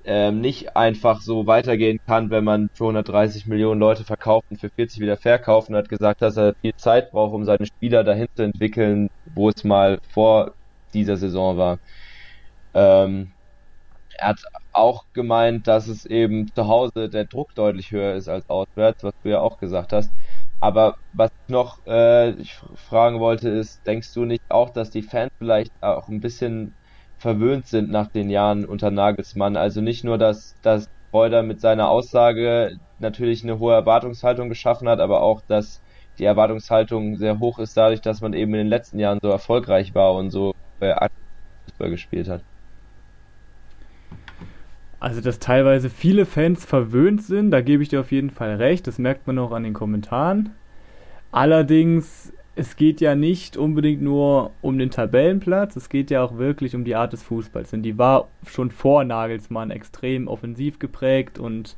ähm, 0.04 0.40
nicht 0.40 0.76
einfach 0.76 1.20
so 1.20 1.46
weitergehen 1.46 1.98
kann, 2.06 2.30
wenn 2.30 2.44
man 2.44 2.68
für 2.74 2.84
130 2.84 3.46
Millionen 3.46 3.80
Leute 3.80 4.04
verkauft 4.04 4.46
und 4.50 4.60
für 4.60 4.70
40 4.70 5.00
wieder 5.00 5.16
verkauft 5.16 5.68
und 5.68 5.76
hat 5.76 5.88
gesagt, 5.88 6.22
dass 6.22 6.36
er 6.36 6.54
viel 6.60 6.74
Zeit 6.76 7.10
braucht, 7.10 7.34
um 7.34 7.44
seine 7.44 7.66
Spieler 7.66 8.04
dahin 8.04 8.28
zu 8.36 8.44
entwickeln, 8.44 9.08
wo 9.34 9.48
es 9.50 9.64
mal 9.64 9.98
vor 10.08 10.54
dieser 10.94 11.16
Saison 11.16 11.56
war. 11.58 11.78
Ähm, 12.74 13.32
er 14.18 14.28
hat 14.28 14.38
auch 14.72 15.04
gemeint, 15.12 15.66
dass 15.66 15.88
es 15.88 16.06
eben 16.06 16.48
zu 16.54 16.68
Hause 16.68 17.08
der 17.10 17.24
Druck 17.24 17.54
deutlich 17.54 17.90
höher 17.90 18.14
ist 18.14 18.28
als 18.28 18.48
auswärts, 18.48 19.02
was 19.02 19.12
du 19.22 19.30
ja 19.30 19.40
auch 19.40 19.58
gesagt 19.58 19.92
hast. 19.92 20.10
Aber 20.60 20.94
was 21.12 21.30
ich 21.46 21.52
noch 21.52 21.78
äh, 21.86 22.30
ich 22.40 22.54
fragen 22.74 23.20
wollte 23.20 23.48
ist, 23.48 23.86
denkst 23.86 24.12
du 24.14 24.24
nicht 24.24 24.42
auch, 24.48 24.70
dass 24.70 24.90
die 24.90 25.02
Fans 25.02 25.30
vielleicht 25.38 25.70
auch 25.82 26.08
ein 26.08 26.20
bisschen 26.20 26.76
verwöhnt 27.18 27.66
sind 27.66 27.90
nach 27.90 28.08
den 28.08 28.30
Jahren 28.30 28.64
unter 28.66 28.90
Nagelsmann? 28.90 29.56
Also 29.56 29.80
nicht 29.80 30.04
nur, 30.04 30.18
dass, 30.18 30.54
dass 30.62 30.86
Reuter 31.12 31.42
mit 31.42 31.60
seiner 31.60 31.88
Aussage 31.88 32.70
natürlich 32.98 33.42
eine 33.42 33.58
hohe 33.58 33.74
Erwartungshaltung 33.74 34.48
geschaffen 34.48 34.88
hat, 34.88 35.00
aber 35.00 35.22
auch, 35.22 35.40
dass 35.46 35.82
die 36.18 36.24
Erwartungshaltung 36.24 37.16
sehr 37.16 37.38
hoch 37.38 37.58
ist 37.58 37.76
dadurch, 37.76 38.00
dass 38.00 38.20
man 38.20 38.32
eben 38.32 38.52
in 38.54 38.58
den 38.60 38.68
letzten 38.68 38.98
Jahren 38.98 39.18
so 39.22 39.28
erfolgreich 39.30 39.94
war 39.94 40.14
und 40.14 40.30
so 40.30 40.52
äh, 40.80 40.94
Fußball 41.68 41.90
gespielt 41.90 42.28
hat. 42.28 42.42
Also, 44.98 45.20
dass 45.20 45.38
teilweise 45.38 45.90
viele 45.90 46.24
Fans 46.24 46.64
verwöhnt 46.64 47.22
sind, 47.22 47.50
da 47.50 47.60
gebe 47.60 47.82
ich 47.82 47.90
dir 47.90 48.00
auf 48.00 48.12
jeden 48.12 48.30
Fall 48.30 48.56
recht. 48.56 48.86
Das 48.86 48.98
merkt 48.98 49.26
man 49.26 49.38
auch 49.38 49.52
an 49.52 49.62
den 49.62 49.74
Kommentaren. 49.74 50.52
Allerdings, 51.30 52.32
es 52.54 52.76
geht 52.76 53.02
ja 53.02 53.14
nicht 53.14 53.58
unbedingt 53.58 54.00
nur 54.00 54.52
um 54.62 54.78
den 54.78 54.90
Tabellenplatz, 54.90 55.76
es 55.76 55.90
geht 55.90 56.10
ja 56.10 56.24
auch 56.24 56.38
wirklich 56.38 56.74
um 56.74 56.84
die 56.84 56.94
Art 56.94 57.12
des 57.12 57.22
Fußballs. 57.22 57.74
Und 57.74 57.82
die 57.82 57.98
war 57.98 58.28
schon 58.46 58.70
vor 58.70 59.04
Nagelsmann 59.04 59.70
extrem 59.70 60.28
offensiv 60.28 60.78
geprägt 60.78 61.38
und 61.38 61.76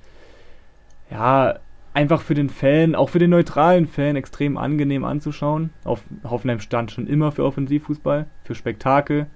ja, 1.10 1.58
einfach 1.94 2.20
für 2.20 2.34
den 2.34 2.50
Fan, 2.50 2.94
auch 2.94 3.08
für 3.08 3.18
den 3.18 3.30
neutralen 3.30 3.88
Fan, 3.88 4.14
extrem 4.14 4.56
angenehm 4.56 5.04
anzuschauen. 5.04 5.70
Auf 5.82 6.02
Hoffenheim 6.22 6.60
stand 6.60 6.92
schon 6.92 7.08
immer 7.08 7.32
für 7.32 7.44
Offensivfußball, 7.44 8.26
für 8.44 8.54
Spektakel. 8.54 9.26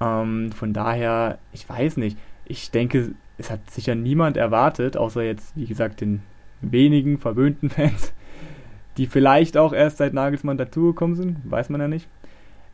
Ähm, 0.00 0.52
von 0.52 0.72
daher, 0.72 1.38
ich 1.52 1.68
weiß 1.68 1.96
nicht 1.96 2.16
ich 2.50 2.70
denke, 2.70 3.12
es 3.38 3.50
hat 3.50 3.70
sicher 3.70 3.94
niemand 3.94 4.36
erwartet, 4.36 4.96
außer 4.96 5.22
jetzt, 5.22 5.56
wie 5.56 5.66
gesagt, 5.66 6.00
den 6.00 6.22
wenigen 6.60 7.18
verwöhnten 7.18 7.70
Fans, 7.70 8.12
die 8.96 9.06
vielleicht 9.06 9.56
auch 9.56 9.72
erst 9.72 9.98
seit 9.98 10.12
Nagelsmann 10.12 10.58
dazugekommen 10.58 11.16
sind, 11.16 11.38
weiß 11.50 11.70
man 11.70 11.80
ja 11.80 11.88
nicht. 11.88 12.08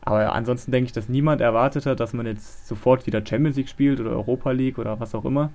Aber 0.01 0.33
ansonsten 0.33 0.71
denke 0.71 0.87
ich, 0.87 0.93
dass 0.93 1.09
niemand 1.09 1.41
erwartet 1.41 1.85
hat, 1.85 1.99
dass 1.99 2.13
man 2.13 2.25
jetzt 2.25 2.67
sofort 2.67 3.05
wieder 3.05 3.25
Champions 3.25 3.57
League 3.57 3.69
spielt 3.69 3.99
oder 3.99 4.11
Europa 4.11 4.51
League 4.51 4.79
oder 4.79 4.99
was 4.99 5.13
auch 5.13 5.25
immer, 5.25 5.51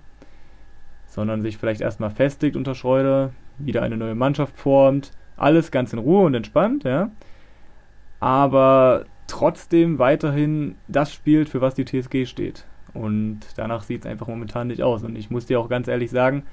sondern 1.06 1.42
sich 1.42 1.58
vielleicht 1.58 1.80
erstmal 1.80 2.10
festigt 2.10 2.54
unter 2.54 2.74
Schreuder, 2.74 3.32
wieder 3.58 3.82
eine 3.82 3.96
neue 3.96 4.14
Mannschaft 4.14 4.56
formt, 4.56 5.10
alles 5.36 5.70
ganz 5.70 5.92
in 5.92 5.98
Ruhe 5.98 6.26
und 6.26 6.34
entspannt, 6.34 6.84
ja. 6.84 7.10
Aber 8.20 9.06
trotzdem 9.26 9.98
weiterhin 9.98 10.76
das 10.86 11.12
spielt, 11.12 11.48
für 11.48 11.60
was 11.60 11.74
die 11.74 11.84
TSG 11.84 12.26
steht. 12.26 12.66
Und 12.94 13.40
danach 13.56 13.82
sieht 13.82 14.04
es 14.04 14.10
einfach 14.10 14.26
momentan 14.26 14.68
nicht 14.68 14.82
aus. 14.82 15.02
Und 15.02 15.16
ich 15.16 15.30
muss 15.30 15.46
dir 15.46 15.60
auch 15.60 15.68
ganz 15.68 15.88
ehrlich 15.88 16.10
sagen, 16.10 16.44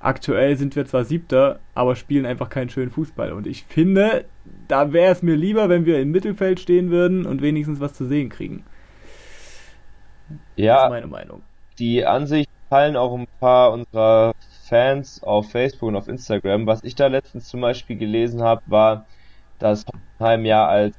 aktuell 0.00 0.56
sind 0.56 0.76
wir 0.76 0.86
zwar 0.86 1.04
Siebter, 1.04 1.60
aber 1.74 1.96
spielen 1.96 2.26
einfach 2.26 2.48
keinen 2.48 2.70
schönen 2.70 2.90
Fußball. 2.90 3.32
Und 3.32 3.46
ich 3.46 3.64
finde, 3.64 4.24
da 4.68 4.92
wäre 4.92 5.12
es 5.12 5.22
mir 5.22 5.36
lieber, 5.36 5.68
wenn 5.68 5.86
wir 5.86 6.00
im 6.00 6.10
Mittelfeld 6.10 6.60
stehen 6.60 6.90
würden 6.90 7.26
und 7.26 7.42
wenigstens 7.42 7.80
was 7.80 7.94
zu 7.94 8.06
sehen 8.06 8.28
kriegen. 8.28 8.64
Ja, 10.56 10.76
das 10.76 10.84
ist 10.84 10.90
meine 10.90 11.06
Meinung. 11.06 11.42
Die 11.78 12.04
Ansicht 12.06 12.50
teilen 12.70 12.96
auch 12.96 13.16
ein 13.16 13.26
paar 13.40 13.72
unserer 13.72 14.34
Fans 14.68 15.22
auf 15.22 15.50
Facebook 15.50 15.88
und 15.88 15.96
auf 15.96 16.08
Instagram. 16.08 16.66
Was 16.66 16.82
ich 16.84 16.94
da 16.94 17.08
letztens 17.08 17.48
zum 17.48 17.60
Beispiel 17.60 17.96
gelesen 17.96 18.42
habe, 18.42 18.62
war, 18.66 19.06
dass 19.58 19.84
Hoffenheim 19.86 20.44
ja 20.44 20.66
als 20.66 20.96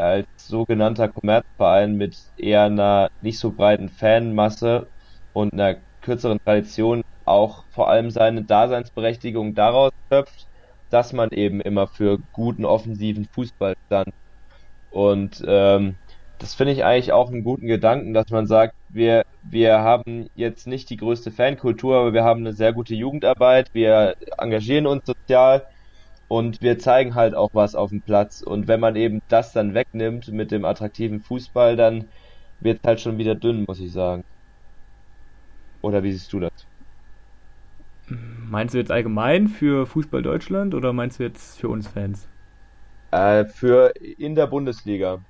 als 0.00 0.26
sogenannter 0.36 1.08
Kommerzverein 1.08 1.96
mit 1.96 2.16
eher 2.36 2.64
einer 2.64 3.10
nicht 3.22 3.38
so 3.38 3.52
breiten 3.52 3.88
Fanmasse 3.88 4.88
und 5.32 5.52
einer 5.52 5.76
kürzeren 6.00 6.40
Tradition 6.44 7.02
auch 7.24 7.64
vor 7.70 7.88
allem 7.90 8.10
seine 8.10 8.42
Daseinsberechtigung 8.44 9.54
daraus 9.54 9.92
schöpft, 10.10 10.48
dass 10.90 11.12
man 11.12 11.30
eben 11.30 11.60
immer 11.60 11.86
für 11.86 12.18
guten 12.32 12.64
offensiven 12.64 13.26
Fußball 13.26 13.74
stand. 13.86 14.14
Und 14.90 15.42
ähm, 15.46 15.96
das 16.38 16.54
finde 16.54 16.72
ich 16.72 16.84
eigentlich 16.84 17.12
auch 17.12 17.30
einen 17.30 17.44
guten 17.44 17.66
Gedanken, 17.66 18.14
dass 18.14 18.30
man 18.30 18.46
sagt, 18.46 18.74
wir, 18.88 19.24
wir 19.42 19.80
haben 19.80 20.28
jetzt 20.34 20.66
nicht 20.66 20.90
die 20.90 20.96
größte 20.96 21.30
Fankultur, 21.30 21.96
aber 21.98 22.12
wir 22.12 22.24
haben 22.24 22.40
eine 22.40 22.54
sehr 22.54 22.72
gute 22.72 22.94
Jugendarbeit, 22.94 23.72
wir 23.74 24.16
engagieren 24.38 24.86
uns 24.86 25.04
sozial 25.06 25.66
und 26.30 26.62
wir 26.62 26.78
zeigen 26.78 27.16
halt 27.16 27.34
auch 27.34 27.50
was 27.54 27.74
auf 27.74 27.90
dem 27.90 28.02
Platz. 28.02 28.40
Und 28.40 28.68
wenn 28.68 28.78
man 28.80 28.94
eben 28.96 29.20
das 29.28 29.52
dann 29.52 29.74
wegnimmt 29.74 30.28
mit 30.28 30.52
dem 30.52 30.64
attraktiven 30.64 31.20
Fußball, 31.20 31.76
dann 31.76 32.08
wird 32.60 32.78
es 32.82 32.88
halt 32.88 33.00
schon 33.00 33.18
wieder 33.18 33.34
dünn, 33.34 33.64
muss 33.66 33.80
ich 33.80 33.92
sagen. 33.92 34.22
Oder 35.82 36.02
wie 36.04 36.12
siehst 36.12 36.32
du 36.32 36.38
das? 36.40 36.52
Meinst 38.08 38.74
du 38.74 38.78
jetzt 38.78 38.92
allgemein 38.92 39.48
für 39.48 39.86
Fußball 39.86 40.22
Deutschland 40.22 40.74
oder 40.74 40.92
meinst 40.92 41.18
du 41.18 41.24
jetzt 41.24 41.58
für 41.58 41.68
uns 41.68 41.88
Fans? 41.88 42.28
Äh, 43.10 43.44
für 43.46 43.92
in 44.00 44.36
der 44.36 44.46
Bundesliga. 44.46 45.24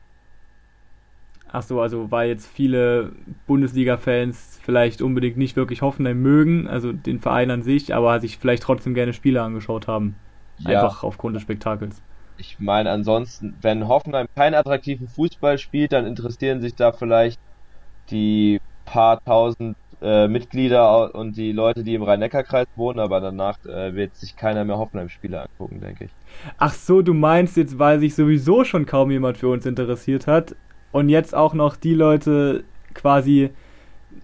Ach 1.46 1.62
so, 1.62 1.80
also 1.80 2.10
weil 2.10 2.28
jetzt 2.28 2.46
viele 2.46 3.12
Bundesliga-Fans 3.46 4.60
vielleicht 4.62 5.00
unbedingt 5.02 5.38
nicht 5.38 5.56
wirklich 5.56 5.80
Hoffenheim 5.82 6.20
mögen, 6.20 6.68
also 6.68 6.92
den 6.92 7.20
Verein 7.20 7.50
an 7.50 7.62
sich, 7.62 7.94
aber 7.94 8.20
sich 8.20 8.36
vielleicht 8.38 8.62
trotzdem 8.62 8.94
gerne 8.94 9.12
Spiele 9.14 9.42
angeschaut 9.42 9.88
haben. 9.88 10.14
Ja. 10.66 10.82
Einfach 10.82 11.02
aufgrund 11.02 11.36
des 11.36 11.42
Spektakels. 11.42 12.02
Ich 12.36 12.58
meine, 12.58 12.90
ansonsten, 12.90 13.54
wenn 13.60 13.86
Hoffenheim 13.86 14.26
keinen 14.34 14.54
attraktiven 14.54 15.08
Fußball 15.08 15.58
spielt, 15.58 15.92
dann 15.92 16.06
interessieren 16.06 16.60
sich 16.60 16.74
da 16.74 16.92
vielleicht 16.92 17.38
die 18.10 18.60
paar 18.86 19.22
tausend 19.24 19.76
äh, 20.02 20.28
Mitglieder 20.28 21.14
und 21.14 21.36
die 21.36 21.52
Leute, 21.52 21.84
die 21.84 21.94
im 21.94 22.02
Rhein-Neckar-Kreis 22.02 22.66
wohnen, 22.76 22.98
aber 22.98 23.20
danach 23.20 23.62
äh, 23.66 23.94
wird 23.94 24.16
sich 24.16 24.36
keiner 24.36 24.64
mehr 24.64 24.78
Hoffenheim-Spiele 24.78 25.42
angucken, 25.42 25.80
denke 25.80 26.04
ich. 26.04 26.10
Ach 26.58 26.72
so, 26.72 27.02
du 27.02 27.12
meinst 27.12 27.56
jetzt, 27.58 27.78
weil 27.78 28.00
sich 28.00 28.14
sowieso 28.14 28.64
schon 28.64 28.86
kaum 28.86 29.10
jemand 29.10 29.36
für 29.36 29.48
uns 29.48 29.66
interessiert 29.66 30.26
hat 30.26 30.56
und 30.92 31.10
jetzt 31.10 31.34
auch 31.34 31.52
noch 31.52 31.76
die 31.76 31.94
Leute 31.94 32.64
quasi 32.94 33.50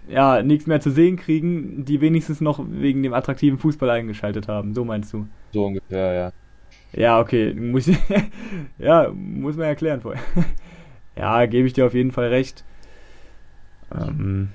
ja 0.09 0.41
nichts 0.41 0.67
mehr 0.67 0.79
zu 0.79 0.91
sehen 0.91 1.17
kriegen, 1.17 1.85
die 1.85 2.01
wenigstens 2.01 2.41
noch 2.41 2.59
wegen 2.67 3.03
dem 3.03 3.13
attraktiven 3.13 3.59
Fußball 3.59 3.89
eingeschaltet 3.89 4.47
haben. 4.47 4.73
So 4.73 4.85
meinst 4.85 5.13
du? 5.13 5.27
So 5.51 5.65
ungefähr, 5.65 6.13
ja. 6.13 6.31
Ja, 6.93 7.19
okay. 7.19 7.53
Muss, 7.53 7.89
ja, 8.77 9.11
muss 9.13 9.57
man 9.57 9.67
erklären 9.67 10.01
vorher. 10.01 10.23
ja, 11.15 11.45
gebe 11.45 11.67
ich 11.67 11.73
dir 11.73 11.85
auf 11.85 11.93
jeden 11.93 12.11
Fall 12.11 12.29
recht. 12.29 12.63
Ähm, 13.93 14.49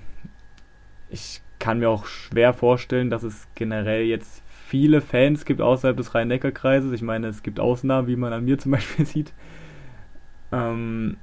ich 1.11 1.41
kann 1.59 1.79
mir 1.79 1.89
auch 1.89 2.07
schwer 2.07 2.55
vorstellen, 2.55 3.11
dass 3.11 3.23
es 3.23 3.47
generell 3.55 4.05
jetzt 4.05 4.43
viele 4.67 5.01
Fans 5.01 5.45
gibt 5.45 5.61
außerhalb 5.61 5.97
des 5.97 6.15
Rhein-Neckar-Kreises. 6.15 6.93
Ich 6.93 7.03
meine, 7.03 7.29
es 7.29 7.43
gibt 7.43 7.61
Ausnahmen, 7.61 8.09
wie 8.09 8.17
man 8.17 8.33
an 8.33 8.45
mir 8.45 8.59
zum 8.59 8.73
Beispiel 8.73 9.07
sieht. 9.07 9.33
Ähm, 10.51 11.19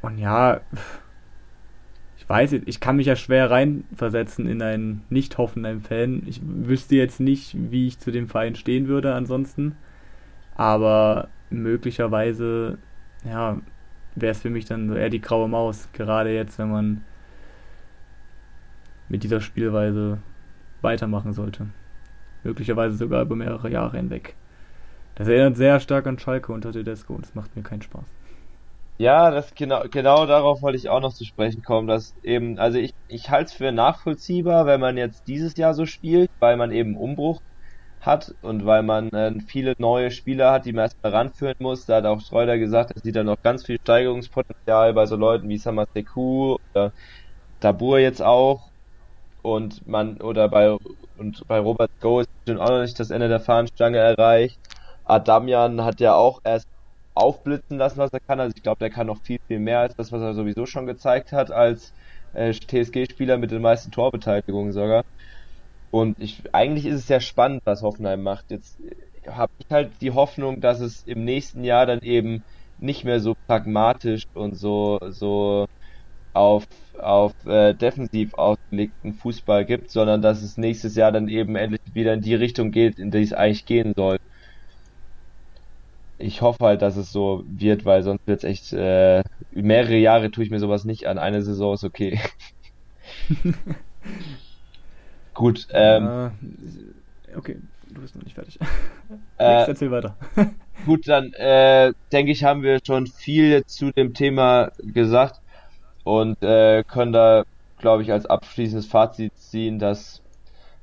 und 0.00 0.18
ja, 0.18 0.60
ich 2.22 2.28
weiß 2.28 2.52
ich 2.52 2.78
kann 2.78 2.96
mich 2.96 3.06
ja 3.06 3.16
schwer 3.16 3.50
reinversetzen 3.50 4.46
in 4.46 4.62
einen 4.62 5.02
nicht 5.10 5.38
Hoffenheim-Fan. 5.38 6.22
Ich 6.26 6.40
wüsste 6.44 6.94
jetzt 6.94 7.18
nicht, 7.18 7.56
wie 7.72 7.88
ich 7.88 7.98
zu 7.98 8.12
dem 8.12 8.28
Verein 8.28 8.54
stehen 8.54 8.86
würde 8.86 9.12
ansonsten. 9.14 9.74
Aber 10.54 11.28
möglicherweise, 11.50 12.78
ja, 13.24 13.58
wäre 14.14 14.30
es 14.30 14.40
für 14.40 14.50
mich 14.50 14.66
dann 14.66 14.88
so 14.88 14.94
eher 14.94 15.10
die 15.10 15.20
graue 15.20 15.48
Maus. 15.48 15.88
Gerade 15.94 16.32
jetzt, 16.32 16.60
wenn 16.60 16.70
man 16.70 17.04
mit 19.08 19.24
dieser 19.24 19.40
Spielweise 19.40 20.18
weitermachen 20.80 21.32
sollte. 21.32 21.66
Möglicherweise 22.44 22.96
sogar 22.96 23.22
über 23.22 23.34
mehrere 23.34 23.68
Jahre 23.68 23.96
hinweg. 23.96 24.36
Das 25.16 25.26
erinnert 25.26 25.56
sehr 25.56 25.80
stark 25.80 26.06
an 26.06 26.20
Schalke 26.20 26.52
unter 26.52 26.70
Tedesco 26.70 27.14
und 27.14 27.26
es 27.26 27.34
macht 27.34 27.56
mir 27.56 27.62
keinen 27.62 27.82
Spaß. 27.82 28.21
Ja, 29.02 29.30
das 29.30 29.52
genau, 29.54 29.82
genau 29.90 30.26
darauf 30.26 30.62
wollte 30.62 30.78
ich 30.78 30.88
auch 30.88 31.00
noch 31.00 31.12
zu 31.12 31.24
sprechen 31.24 31.62
kommen, 31.62 31.88
dass 31.88 32.14
eben, 32.22 32.58
also 32.58 32.78
ich, 32.78 32.92
ich 33.08 33.30
halte 33.30 33.46
es 33.50 33.52
für 33.54 33.72
nachvollziehbar, 33.72 34.66
wenn 34.66 34.80
man 34.80 34.96
jetzt 34.96 35.26
dieses 35.26 35.56
Jahr 35.56 35.74
so 35.74 35.86
spielt, 35.86 36.28
weil 36.40 36.56
man 36.56 36.70
eben 36.70 36.96
Umbruch 36.96 37.40
hat 38.00 38.32
und 38.42 38.66
weil 38.66 38.82
man 38.84 39.08
äh, 39.10 39.34
viele 39.48 39.74
neue 39.78 40.10
Spieler 40.12 40.52
hat, 40.52 40.66
die 40.66 40.72
man 40.72 40.84
erstmal 40.84 41.12
ranführen 41.14 41.54
muss. 41.60 41.86
Da 41.86 41.96
hat 41.98 42.06
auch 42.06 42.20
Schreuder 42.20 42.58
gesagt, 42.58 42.92
es 42.96 43.02
sieht 43.02 43.16
da 43.16 43.24
noch 43.24 43.36
ganz 43.42 43.66
viel 43.66 43.78
Steigerungspotenzial 43.82 44.94
bei 44.94 45.06
so 45.06 45.16
Leuten 45.16 45.48
wie 45.48 45.58
Samaseku 45.58 46.56
oder 46.74 46.92
Dabur 47.60 47.98
jetzt 48.00 48.22
auch 48.22 48.70
und 49.42 49.86
man 49.86 50.20
oder 50.20 50.48
bei 50.48 50.76
und 51.16 51.42
bei 51.48 51.58
Robert 51.60 51.90
Go 52.00 52.20
ist 52.20 52.28
bestimmt 52.44 52.60
auch 52.62 52.70
noch 52.70 52.82
nicht 52.82 52.98
das 53.00 53.10
Ende 53.10 53.28
der 53.28 53.40
Fahnenstange 53.40 53.98
erreicht. 53.98 54.58
Adamian 55.04 55.84
hat 55.84 56.00
ja 56.00 56.14
auch 56.14 56.40
erst 56.44 56.66
aufblitzen 57.14 57.78
lassen, 57.78 57.98
was 57.98 58.12
er 58.12 58.20
kann. 58.20 58.40
Also 58.40 58.52
ich 58.56 58.62
glaube, 58.62 58.78
der 58.80 58.90
kann 58.90 59.06
noch 59.06 59.22
viel, 59.22 59.38
viel 59.46 59.58
mehr 59.60 59.80
als 59.80 59.94
das, 59.96 60.12
was 60.12 60.22
er 60.22 60.34
sowieso 60.34 60.66
schon 60.66 60.86
gezeigt 60.86 61.32
hat 61.32 61.50
als 61.50 61.94
äh, 62.32 62.52
TSG-Spieler 62.52 63.38
mit 63.38 63.50
den 63.50 63.62
meisten 63.62 63.90
Torbeteiligungen 63.90 64.72
sogar. 64.72 65.02
Und 65.90 66.18
ich, 66.20 66.42
eigentlich 66.54 66.86
ist 66.86 66.96
es 67.00 67.08
ja 67.08 67.20
spannend, 67.20 67.60
was 67.64 67.82
Hoffenheim 67.82 68.22
macht. 68.22 68.50
Jetzt 68.50 68.80
äh, 68.80 69.30
habe 69.30 69.52
ich 69.58 69.66
halt 69.70 70.00
die 70.00 70.12
Hoffnung, 70.12 70.60
dass 70.60 70.80
es 70.80 71.02
im 71.04 71.24
nächsten 71.24 71.64
Jahr 71.64 71.86
dann 71.86 72.00
eben 72.00 72.44
nicht 72.78 73.04
mehr 73.04 73.20
so 73.20 73.34
pragmatisch 73.46 74.24
und 74.34 74.54
so 74.56 74.98
so 75.10 75.66
auf 76.34 76.64
auf 76.98 77.32
äh, 77.46 77.74
defensiv 77.74 78.34
ausgelegten 78.34 79.14
Fußball 79.14 79.64
gibt, 79.66 79.90
sondern 79.90 80.22
dass 80.22 80.42
es 80.42 80.56
nächstes 80.56 80.96
Jahr 80.96 81.12
dann 81.12 81.28
eben 81.28 81.56
endlich 81.56 81.80
wieder 81.94 82.14
in 82.14 82.22
die 82.22 82.34
Richtung 82.34 82.70
geht, 82.72 82.98
in 82.98 83.10
die 83.10 83.22
es 83.22 83.32
eigentlich 83.32 83.66
gehen 83.66 83.92
soll 83.96 84.18
ich 86.18 86.40
hoffe 86.40 86.64
halt, 86.64 86.82
dass 86.82 86.96
es 86.96 87.12
so 87.12 87.44
wird, 87.46 87.84
weil 87.84 88.02
sonst 88.02 88.26
wird 88.26 88.38
es 88.38 88.44
echt 88.44 88.72
äh, 88.72 89.22
mehrere 89.50 89.96
Jahre 89.96 90.30
tue 90.30 90.44
ich 90.44 90.50
mir 90.50 90.60
sowas 90.60 90.84
nicht 90.84 91.06
an. 91.06 91.18
Eine 91.18 91.42
Saison 91.42 91.74
ist 91.74 91.84
okay. 91.84 92.20
Gut. 95.34 95.66
Ähm, 95.72 96.06
uh, 96.06 97.38
okay, 97.38 97.58
du 97.90 98.00
bist 98.00 98.14
noch 98.14 98.22
nicht 98.22 98.34
fertig. 98.34 98.58
Äh, 99.38 99.66
erzähl 99.66 99.90
weiter. 99.90 100.16
gut, 100.86 101.08
dann 101.08 101.32
äh, 101.34 101.92
denke 102.12 102.32
ich, 102.32 102.44
haben 102.44 102.62
wir 102.62 102.78
schon 102.86 103.06
viel 103.06 103.64
zu 103.66 103.90
dem 103.92 104.14
Thema 104.14 104.70
gesagt 104.78 105.40
und 106.04 106.42
äh, 106.42 106.84
können 106.84 107.12
da, 107.12 107.44
glaube 107.78 108.02
ich, 108.02 108.12
als 108.12 108.26
abschließendes 108.26 108.86
Fazit 108.86 109.32
ziehen, 109.36 109.78
dass 109.78 110.22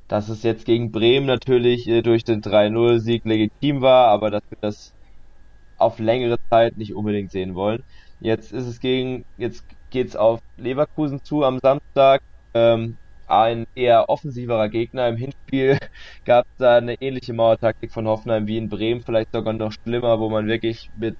dass 0.10 0.28
es 0.28 0.42
jetzt 0.42 0.65
gegen 0.65 0.92
Bremen 0.92 1.28
natürlich 1.28 1.88
äh, 1.88 2.02
durch 2.02 2.24
den 2.24 2.42
3-0-Sieg 2.42 3.24
legitim 3.26 3.82
war, 3.82 4.08
aber 4.08 4.32
dass 4.32 4.42
wir 4.50 4.58
das 4.60 4.92
auf 5.80 6.00
längere 6.00 6.38
Zeit 6.50 6.78
nicht 6.78 6.94
unbedingt 6.96 7.32
sehen 7.32 7.56
wollen. 7.56 7.84
Jetzt 8.20 8.52
ist 8.52 8.65
es 8.68 8.80
gegen, 8.80 9.24
jetzt 9.38 9.63
geht's 9.89 10.15
auf 10.15 10.39
Leverkusen 10.58 11.20
zu 11.24 11.44
am 11.44 11.60
Samstag. 11.60 12.22
Ähm, 12.54 12.98
ein 13.28 13.65
eher 13.76 14.10
offensiverer 14.10 14.70
Gegner. 14.70 15.08
Im 15.08 15.18
Hinspiel 15.18 15.78
gab 16.26 16.46
es 16.48 16.58
da 16.58 16.78
eine 16.78 16.96
ähnliche 17.02 17.34
Mauertaktik 17.34 17.92
von 17.94 18.08
Hoffenheim 18.08 18.48
wie 18.48 18.58
in 18.58 18.70
Bremen, 18.70 19.02
vielleicht 19.04 19.32
sogar 19.34 19.54
noch 19.54 19.72
schlimmer, 19.72 20.20
wo 20.20 20.30
man 20.30 20.48
wirklich 20.48 20.89
mit 20.96 21.18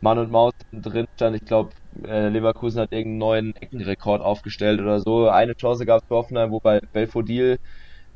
Mann 0.00 0.18
und 0.18 0.30
Maus 0.30 0.52
drin 0.72 1.06
stand. 1.14 1.36
Ich 1.36 1.44
glaube, 1.44 1.74
äh, 2.04 2.28
Leverkusen 2.28 2.80
hat 2.80 2.92
irgendeinen 2.92 3.18
neuen 3.18 3.56
Eckenrekord 3.56 4.22
aufgestellt 4.22 4.80
oder 4.80 5.00
so. 5.00 5.28
Eine 5.28 5.54
Chance 5.54 5.84
gab 5.86 6.00
es 6.00 6.06
für 6.08 6.14
Hoffenheim, 6.16 6.50
wobei 6.52 6.80
Belfodil 6.92 7.58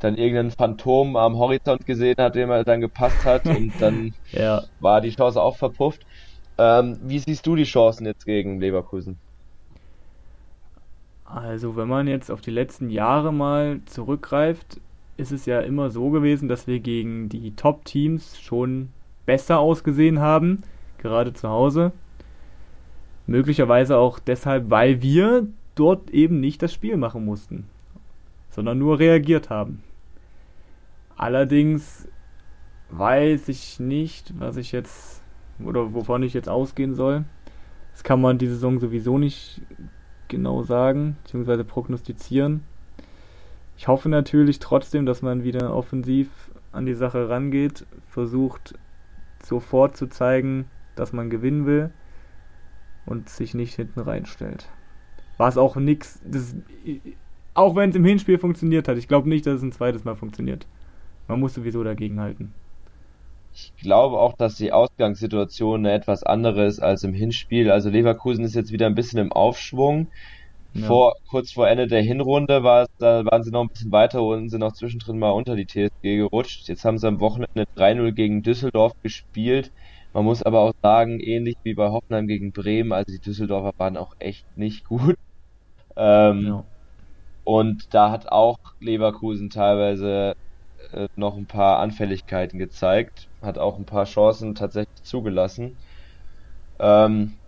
dann 0.02 0.16
irgendein 0.16 0.50
Phantom 0.50 1.16
am 1.16 1.36
Horizont 1.36 1.86
gesehen 1.86 2.16
hat, 2.18 2.34
dem 2.34 2.50
er 2.50 2.64
dann 2.64 2.80
gepasst 2.80 3.24
hat 3.24 3.46
und 3.46 3.72
dann 3.80 4.14
ja. 4.32 4.62
war 4.80 5.00
die 5.00 5.10
Chance 5.10 5.40
auch 5.40 5.56
verpufft. 5.56 6.06
Ähm, 6.58 6.98
wie 7.02 7.18
siehst 7.18 7.46
du 7.46 7.56
die 7.56 7.64
Chancen 7.64 8.06
jetzt 8.06 8.26
gegen 8.26 8.60
Leverkusen? 8.60 9.18
Also, 11.24 11.76
wenn 11.76 11.88
man 11.88 12.08
jetzt 12.08 12.30
auf 12.30 12.42
die 12.42 12.50
letzten 12.50 12.90
Jahre 12.90 13.32
mal 13.32 13.80
zurückgreift, 13.86 14.80
ist 15.16 15.32
es 15.32 15.46
ja 15.46 15.60
immer 15.60 15.90
so 15.90 16.10
gewesen, 16.10 16.48
dass 16.48 16.66
wir 16.66 16.80
gegen 16.80 17.28
die 17.28 17.54
Top-Teams 17.56 18.38
schon 18.38 18.90
besser 19.24 19.58
ausgesehen 19.58 20.20
haben, 20.20 20.62
gerade 20.98 21.32
zu 21.32 21.48
Hause. 21.48 21.92
Möglicherweise 23.26 23.96
auch 23.96 24.18
deshalb, 24.18 24.68
weil 24.68 25.00
wir 25.00 25.46
dort 25.74 26.10
eben 26.10 26.40
nicht 26.40 26.60
das 26.62 26.72
Spiel 26.72 26.96
machen 26.96 27.24
mussten, 27.24 27.66
sondern 28.50 28.78
nur 28.78 28.98
reagiert 28.98 29.48
haben. 29.48 29.82
Allerdings 31.16 32.08
weiß 32.90 33.48
ich 33.48 33.80
nicht, 33.80 34.38
was 34.38 34.56
ich 34.56 34.72
jetzt 34.72 35.22
oder 35.64 35.94
wovon 35.94 36.22
ich 36.22 36.34
jetzt 36.34 36.48
ausgehen 36.48 36.94
soll. 36.94 37.24
Das 37.92 38.04
kann 38.04 38.20
man 38.20 38.38
die 38.38 38.48
Saison 38.48 38.78
sowieso 38.78 39.18
nicht 39.18 39.62
genau 40.28 40.62
sagen, 40.62 41.16
beziehungsweise 41.22 41.64
prognostizieren. 41.64 42.64
Ich 43.76 43.88
hoffe 43.88 44.08
natürlich 44.08 44.58
trotzdem, 44.58 45.06
dass 45.06 45.22
man 45.22 45.44
wieder 45.44 45.74
offensiv 45.74 46.28
an 46.72 46.86
die 46.86 46.94
Sache 46.94 47.28
rangeht, 47.28 47.86
versucht 48.06 48.78
sofort 49.42 49.96
zu 49.96 50.06
zeigen, 50.06 50.66
dass 50.94 51.12
man 51.12 51.30
gewinnen 51.30 51.66
will 51.66 51.90
und 53.06 53.28
sich 53.28 53.54
nicht 53.54 53.74
hinten 53.74 54.00
reinstellt. 54.00 54.68
War 55.36 55.48
es 55.48 55.58
auch 55.58 55.76
nix, 55.76 56.20
das, 56.24 56.54
auch 57.54 57.74
wenn 57.74 57.90
es 57.90 57.96
im 57.96 58.04
Hinspiel 58.04 58.38
funktioniert 58.38 58.88
hat, 58.88 58.96
ich 58.96 59.08
glaube 59.08 59.28
nicht, 59.28 59.46
dass 59.46 59.56
es 59.56 59.62
ein 59.62 59.72
zweites 59.72 60.04
Mal 60.04 60.16
funktioniert. 60.16 60.66
Man 61.32 61.40
muss 61.40 61.54
sowieso 61.54 61.82
dagegen 61.82 62.20
halten. 62.20 62.52
Ich 63.54 63.72
glaube 63.80 64.18
auch, 64.18 64.34
dass 64.34 64.56
die 64.56 64.70
Ausgangssituation 64.70 65.80
eine 65.80 65.92
etwas 65.92 66.24
andere 66.24 66.66
ist 66.66 66.80
als 66.80 67.04
im 67.04 67.14
Hinspiel. 67.14 67.70
Also 67.70 67.88
Leverkusen 67.88 68.44
ist 68.44 68.54
jetzt 68.54 68.70
wieder 68.70 68.84
ein 68.84 68.94
bisschen 68.94 69.18
im 69.18 69.32
Aufschwung. 69.32 70.08
Ja. 70.74 70.86
Vor, 70.86 71.14
kurz 71.30 71.50
vor 71.52 71.66
Ende 71.66 71.86
der 71.86 72.02
Hinrunde 72.02 72.64
war 72.64 72.82
es, 72.82 72.88
da 72.98 73.24
waren 73.24 73.42
sie 73.42 73.50
noch 73.50 73.62
ein 73.62 73.68
bisschen 73.68 73.92
weiter 73.92 74.22
und 74.22 74.50
sind 74.50 74.62
auch 74.62 74.74
zwischendrin 74.74 75.18
mal 75.18 75.30
unter 75.30 75.56
die 75.56 75.66
TSG 75.66 76.16
gerutscht. 76.16 76.68
Jetzt 76.68 76.84
haben 76.84 76.98
sie 76.98 77.08
am 77.08 77.20
Wochenende 77.20 77.64
3-0 77.78 78.12
gegen 78.12 78.42
Düsseldorf 78.42 78.92
gespielt. 79.02 79.72
Man 80.12 80.26
muss 80.26 80.42
aber 80.42 80.60
auch 80.60 80.74
sagen, 80.82 81.18
ähnlich 81.18 81.56
wie 81.62 81.72
bei 81.72 81.88
Hoffenheim 81.88 82.26
gegen 82.26 82.52
Bremen, 82.52 82.92
also 82.92 83.10
die 83.10 83.20
Düsseldorfer 83.20 83.72
waren 83.78 83.96
auch 83.96 84.16
echt 84.18 84.44
nicht 84.58 84.84
gut. 84.88 85.16
Ähm, 85.96 86.46
ja. 86.46 86.64
Und 87.44 87.94
da 87.94 88.10
hat 88.10 88.30
auch 88.30 88.58
Leverkusen 88.80 89.48
teilweise 89.48 90.36
äh, 90.92 91.06
noch 91.16 91.36
ein 91.36 91.46
paar 91.46 91.78
Anfälligkeiten 91.80 92.58
gezeigt, 92.58 93.28
hat 93.40 93.58
auch 93.58 93.78
ein 93.78 93.86
paar 93.86 94.04
Chancen 94.04 94.54
tatsächlich 94.54 95.02
zugelassen. 95.02 95.78
Ähm, 96.78 97.40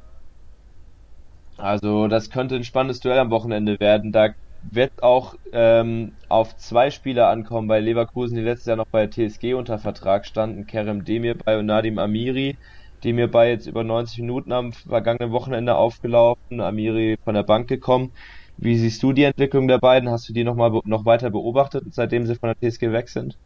also 1.57 2.09
das 2.09 2.31
könnte 2.31 2.57
ein 2.57 2.65
spannendes 2.65 3.01
Duell 3.01 3.19
am 3.19 3.31
Wochenende 3.31 3.79
werden. 3.81 4.13
Da 4.13 4.31
wird 4.63 5.03
auch 5.03 5.35
ähm, 5.53 6.17
auf 6.29 6.57
zwei 6.57 6.91
Spieler 6.91 7.29
ankommen 7.29 7.69
bei 7.69 7.81
Leverkusen, 7.81 8.37
die 8.37 8.43
letztes 8.43 8.67
Jahr 8.67 8.77
noch 8.77 8.87
bei 8.91 9.07
TSG 9.07 9.55
unter 9.55 9.79
Vertrag 9.79 10.27
standen, 10.27 10.67
Kerem 10.67 11.05
Demirbay 11.05 11.59
und 11.59 11.67
Nadim 11.67 11.99
Amiri. 11.99 12.59
Demirbay 13.05 13.51
jetzt 13.51 13.67
über 13.67 13.85
90 13.85 14.21
Minuten 14.21 14.53
am 14.53 14.73
vergangenen 14.73 15.31
Wochenende 15.33 15.77
aufgelaufen, 15.77 16.61
Amiri 16.61 17.17
von 17.25 17.35
der 17.35 17.43
Bank 17.43 17.69
gekommen. 17.69 18.15
Wie 18.57 18.79
siehst 18.79 19.03
du 19.03 19.13
die 19.13 19.25
Entwicklung 19.25 19.69
der 19.69 19.79
beiden? 19.79 20.09
Hast 20.09 20.29
du 20.29 20.33
die 20.33 20.45
noch 20.45 20.55
mal 20.55 20.81
noch 20.85 21.05
weiter 21.05 21.31
beobachtet, 21.31 21.85
seitdem 21.91 22.27
sie 22.27 22.37
von 22.37 22.55
der 22.55 22.71
TSG 22.71 22.93
weg 22.93 23.09
sind? 23.09 23.37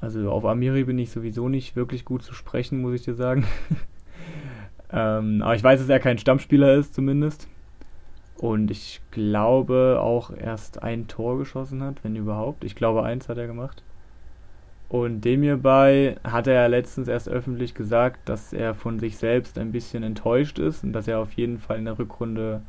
Also 0.00 0.30
auf 0.30 0.44
Amiri 0.44 0.84
bin 0.84 0.98
ich 0.98 1.10
sowieso 1.10 1.48
nicht 1.48 1.76
wirklich 1.76 2.04
gut 2.04 2.22
zu 2.22 2.34
sprechen, 2.34 2.80
muss 2.80 2.94
ich 2.94 3.02
dir 3.02 3.14
sagen. 3.14 3.44
ähm, 4.92 5.42
aber 5.42 5.54
ich 5.54 5.62
weiß, 5.62 5.80
dass 5.80 5.88
er 5.88 6.00
kein 6.00 6.18
Stammspieler 6.18 6.74
ist, 6.74 6.94
zumindest. 6.94 7.48
Und 8.38 8.70
ich 8.70 9.00
glaube 9.10 9.98
auch 10.00 10.30
erst 10.30 10.82
ein 10.82 11.08
Tor 11.08 11.38
geschossen 11.38 11.82
hat, 11.82 12.04
wenn 12.04 12.16
überhaupt. 12.16 12.64
Ich 12.64 12.74
glaube, 12.74 13.02
eins 13.02 13.28
hat 13.28 13.38
er 13.38 13.46
gemacht. 13.46 13.82
Und 14.88 15.22
dem 15.22 15.42
hierbei 15.42 16.16
hat 16.22 16.46
er 16.46 16.54
ja 16.54 16.66
letztens 16.66 17.08
erst 17.08 17.28
öffentlich 17.28 17.74
gesagt, 17.74 18.28
dass 18.28 18.52
er 18.52 18.74
von 18.74 19.00
sich 19.00 19.16
selbst 19.16 19.58
ein 19.58 19.72
bisschen 19.72 20.02
enttäuscht 20.02 20.58
ist 20.58 20.84
und 20.84 20.92
dass 20.92 21.08
er 21.08 21.18
auf 21.18 21.32
jeden 21.32 21.58
Fall 21.58 21.78
in 21.78 21.86
der 21.86 21.98
Rückrunde 21.98 22.62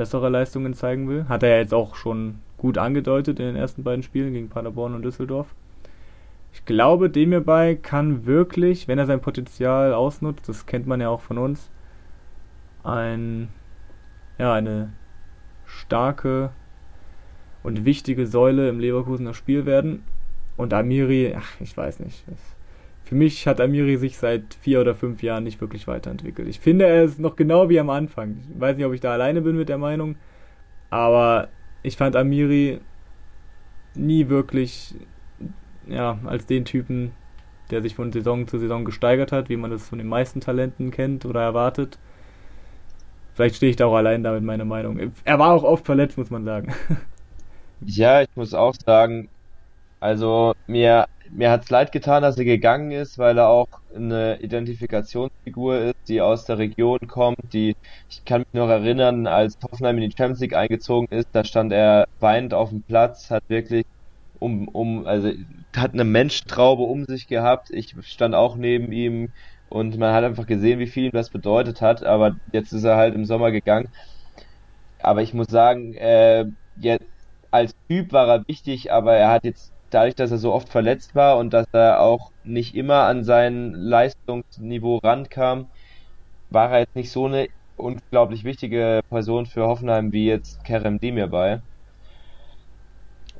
bessere 0.00 0.30
Leistungen 0.30 0.72
zeigen 0.72 1.10
will. 1.10 1.28
Hat 1.28 1.42
er 1.42 1.50
ja 1.50 1.56
jetzt 1.58 1.74
auch 1.74 1.94
schon 1.94 2.38
gut 2.56 2.78
angedeutet 2.78 3.38
in 3.38 3.44
den 3.44 3.56
ersten 3.56 3.84
beiden 3.84 4.02
Spielen 4.02 4.32
gegen 4.32 4.48
Paderborn 4.48 4.94
und 4.94 5.02
Düsseldorf. 5.02 5.54
Ich 6.54 6.64
glaube, 6.64 7.10
dem 7.10 7.32
hierbei 7.32 7.74
kann 7.74 8.24
wirklich, 8.24 8.88
wenn 8.88 8.98
er 8.98 9.04
sein 9.04 9.20
Potenzial 9.20 9.92
ausnutzt, 9.92 10.48
das 10.48 10.64
kennt 10.64 10.86
man 10.86 11.02
ja 11.02 11.10
auch 11.10 11.20
von 11.20 11.36
uns, 11.36 11.70
ein, 12.82 13.50
ja, 14.38 14.54
eine 14.54 14.94
starke 15.66 16.48
und 17.62 17.84
wichtige 17.84 18.26
Säule 18.26 18.70
im 18.70 18.80
Leverkusener 18.80 19.34
Spiel 19.34 19.66
werden. 19.66 20.02
Und 20.56 20.72
Amiri, 20.72 21.34
ach, 21.36 21.60
ich 21.60 21.76
weiß 21.76 22.00
nicht. 22.00 22.24
Für 23.10 23.16
mich 23.16 23.48
hat 23.48 23.60
Amiri 23.60 23.96
sich 23.96 24.18
seit 24.18 24.54
vier 24.54 24.80
oder 24.80 24.94
fünf 24.94 25.20
Jahren 25.20 25.42
nicht 25.42 25.60
wirklich 25.60 25.88
weiterentwickelt. 25.88 26.46
Ich 26.46 26.60
finde, 26.60 26.86
er 26.86 27.02
ist 27.02 27.18
noch 27.18 27.34
genau 27.34 27.68
wie 27.68 27.80
am 27.80 27.90
Anfang. 27.90 28.36
Ich 28.54 28.60
weiß 28.60 28.76
nicht, 28.76 28.86
ob 28.86 28.92
ich 28.92 29.00
da 29.00 29.10
alleine 29.12 29.40
bin 29.40 29.56
mit 29.56 29.68
der 29.68 29.78
Meinung, 29.78 30.14
aber 30.90 31.48
ich 31.82 31.96
fand 31.96 32.14
Amiri 32.14 32.78
nie 33.96 34.28
wirklich 34.28 34.94
ja, 35.88 36.20
als 36.24 36.46
den 36.46 36.64
Typen, 36.64 37.10
der 37.72 37.82
sich 37.82 37.96
von 37.96 38.12
Saison 38.12 38.46
zu 38.46 38.60
Saison 38.60 38.84
gesteigert 38.84 39.32
hat, 39.32 39.48
wie 39.48 39.56
man 39.56 39.72
das 39.72 39.88
von 39.88 39.98
den 39.98 40.06
meisten 40.06 40.40
Talenten 40.40 40.92
kennt 40.92 41.24
oder 41.24 41.42
erwartet. 41.42 41.98
Vielleicht 43.34 43.56
stehe 43.56 43.70
ich 43.70 43.76
da 43.76 43.86
auch 43.86 43.96
allein 43.96 44.22
da 44.22 44.30
mit 44.30 44.44
meiner 44.44 44.64
Meinung. 44.64 45.00
Er 45.24 45.38
war 45.40 45.50
auch 45.50 45.64
oft 45.64 45.84
verletzt, 45.84 46.16
muss 46.16 46.30
man 46.30 46.44
sagen. 46.44 46.72
Ja, 47.82 48.20
ich 48.20 48.28
muss 48.34 48.52
auch 48.52 48.74
sagen, 48.74 49.30
also 50.00 50.54
mir 50.66 51.06
mir 51.32 51.50
hat's 51.50 51.70
leid 51.70 51.92
getan, 51.92 52.22
dass 52.22 52.38
er 52.38 52.44
gegangen 52.44 52.90
ist, 52.90 53.18
weil 53.18 53.38
er 53.38 53.48
auch 53.48 53.68
eine 53.94 54.40
Identifikationsfigur 54.40 55.78
ist, 55.78 56.08
die 56.08 56.20
aus 56.20 56.44
der 56.44 56.58
Region 56.58 56.98
kommt, 57.08 57.52
die, 57.52 57.76
ich 58.08 58.24
kann 58.24 58.40
mich 58.40 58.52
noch 58.52 58.68
erinnern, 58.68 59.26
als 59.26 59.56
Hoffenheim 59.62 59.98
in 59.98 60.10
die 60.10 60.16
Champions 60.16 60.40
League 60.40 60.54
eingezogen 60.54 61.08
ist, 61.10 61.28
da 61.32 61.44
stand 61.44 61.72
er 61.72 62.06
weinend 62.20 62.54
auf 62.54 62.70
dem 62.70 62.82
Platz, 62.82 63.30
hat 63.30 63.44
wirklich 63.48 63.84
um, 64.38 64.68
um, 64.68 65.06
also, 65.06 65.32
hat 65.76 65.92
eine 65.92 66.04
Menschtraube 66.04 66.82
um 66.82 67.04
sich 67.04 67.26
gehabt, 67.28 67.70
ich 67.70 67.94
stand 68.02 68.34
auch 68.34 68.56
neben 68.56 68.92
ihm 68.92 69.32
und 69.68 69.98
man 69.98 70.14
hat 70.14 70.24
einfach 70.24 70.46
gesehen, 70.46 70.78
wie 70.80 70.86
viel 70.88 71.06
ihm 71.06 71.12
das 71.12 71.30
bedeutet 71.30 71.80
hat, 71.80 72.02
aber 72.04 72.36
jetzt 72.52 72.72
ist 72.72 72.84
er 72.84 72.96
halt 72.96 73.14
im 73.14 73.24
Sommer 73.24 73.52
gegangen. 73.52 73.88
Aber 74.98 75.22
ich 75.22 75.34
muss 75.34 75.48
sagen, 75.48 75.94
äh, 75.94 76.46
jetzt, 76.76 77.04
als 77.50 77.74
Typ 77.88 78.12
war 78.12 78.28
er 78.28 78.48
wichtig, 78.48 78.92
aber 78.92 79.16
er 79.16 79.30
hat 79.30 79.44
jetzt 79.44 79.72
dadurch, 79.90 80.14
dass 80.14 80.30
er 80.30 80.38
so 80.38 80.52
oft 80.52 80.68
verletzt 80.68 81.14
war 81.14 81.38
und 81.38 81.52
dass 81.52 81.66
er 81.72 82.00
auch 82.00 82.30
nicht 82.44 82.74
immer 82.74 83.04
an 83.04 83.24
sein 83.24 83.72
Leistungsniveau 83.72 84.98
rankam, 84.98 85.70
war 86.50 86.70
er 86.72 86.80
jetzt 86.80 86.96
nicht 86.96 87.10
so 87.12 87.26
eine 87.26 87.48
unglaublich 87.76 88.44
wichtige 88.44 89.00
Person 89.08 89.46
für 89.46 89.66
Hoffenheim 89.66 90.12
wie 90.12 90.26
jetzt 90.26 90.64
Kerem 90.64 90.98
Demirbay. 91.00 91.60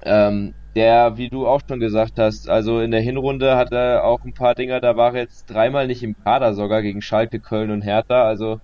Ähm, 0.02 0.54
der, 0.74 1.16
wie 1.16 1.28
du 1.28 1.46
auch 1.46 1.60
schon 1.68 1.80
gesagt 1.80 2.18
hast, 2.18 2.48
also 2.48 2.80
in 2.80 2.90
der 2.90 3.00
Hinrunde 3.00 3.56
hat 3.56 3.72
er 3.72 4.04
auch 4.04 4.20
ein 4.24 4.32
paar 4.34 4.54
Dinger, 4.54 4.80
da 4.80 4.96
war 4.96 5.14
er 5.14 5.22
jetzt 5.22 5.46
dreimal 5.50 5.86
nicht 5.86 6.02
im 6.02 6.14
Kader 6.16 6.54
sogar 6.54 6.82
gegen 6.82 7.02
Schalke, 7.02 7.40
Köln 7.40 7.70
und 7.70 7.82
Hertha, 7.82 8.24
also 8.24 8.60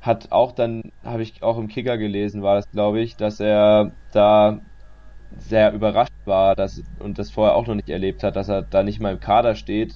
hat 0.00 0.32
auch 0.32 0.52
dann, 0.52 0.82
habe 1.04 1.22
ich 1.22 1.42
auch 1.42 1.58
im 1.58 1.68
Kicker 1.68 1.98
gelesen, 1.98 2.42
war 2.42 2.56
das 2.56 2.70
glaube 2.70 3.00
ich, 3.00 3.16
dass 3.16 3.40
er 3.40 3.92
da 4.12 4.60
sehr 5.38 5.72
überrascht 5.72 6.12
war 6.24 6.56
dass, 6.56 6.82
und 6.98 7.18
das 7.18 7.30
vorher 7.30 7.54
auch 7.54 7.66
noch 7.66 7.74
nicht 7.74 7.88
erlebt 7.88 8.22
hat, 8.22 8.36
dass 8.36 8.48
er 8.48 8.62
da 8.62 8.82
nicht 8.82 9.00
mal 9.00 9.12
im 9.12 9.20
Kader 9.20 9.54
steht, 9.54 9.94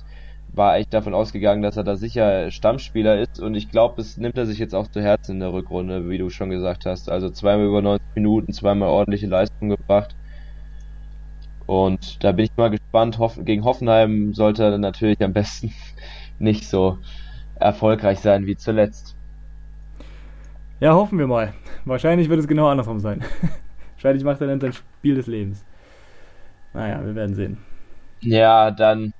war 0.52 0.76
echt 0.76 0.92
davon 0.92 1.14
ausgegangen, 1.14 1.62
dass 1.62 1.76
er 1.76 1.84
da 1.84 1.96
sicher 1.96 2.50
Stammspieler 2.50 3.20
ist 3.20 3.40
und 3.40 3.54
ich 3.54 3.70
glaube, 3.70 3.94
das 3.98 4.16
nimmt 4.16 4.36
er 4.36 4.46
sich 4.46 4.58
jetzt 4.58 4.74
auch 4.74 4.88
zu 4.88 5.00
Herzen 5.00 5.32
in 5.32 5.40
der 5.40 5.52
Rückrunde, 5.52 6.08
wie 6.08 6.18
du 6.18 6.30
schon 6.30 6.50
gesagt 6.50 6.86
hast. 6.86 7.08
Also 7.08 7.30
zweimal 7.30 7.66
über 7.66 7.82
90 7.82 8.06
Minuten, 8.16 8.52
zweimal 8.52 8.88
ordentliche 8.88 9.26
Leistung 9.26 9.68
gebracht. 9.68 10.16
Und 11.66 12.24
da 12.24 12.32
bin 12.32 12.46
ich 12.46 12.56
mal 12.56 12.70
gespannt. 12.70 13.18
Gegen 13.44 13.64
Hoffenheim 13.64 14.34
sollte 14.34 14.64
er 14.64 14.78
natürlich 14.78 15.22
am 15.22 15.32
besten 15.32 15.72
nicht 16.40 16.68
so 16.68 16.98
erfolgreich 17.54 18.18
sein 18.18 18.46
wie 18.46 18.56
zuletzt. 18.56 19.14
Ja, 20.80 20.94
hoffen 20.94 21.18
wir 21.18 21.26
mal. 21.26 21.52
Wahrscheinlich 21.84 22.28
wird 22.28 22.40
es 22.40 22.48
genau 22.48 22.68
andersrum 22.68 22.98
sein. 22.98 23.22
Wahrscheinlich 24.00 24.24
macht 24.24 24.40
er 24.40 24.46
dann 24.46 24.60
sein 24.60 24.72
Spiel 24.72 25.14
des 25.14 25.26
Lebens. 25.26 25.62
Naja, 26.72 27.04
wir 27.04 27.14
werden 27.14 27.34
sehen. 27.34 27.58
Ja, 28.20 28.70
dann, 28.70 29.12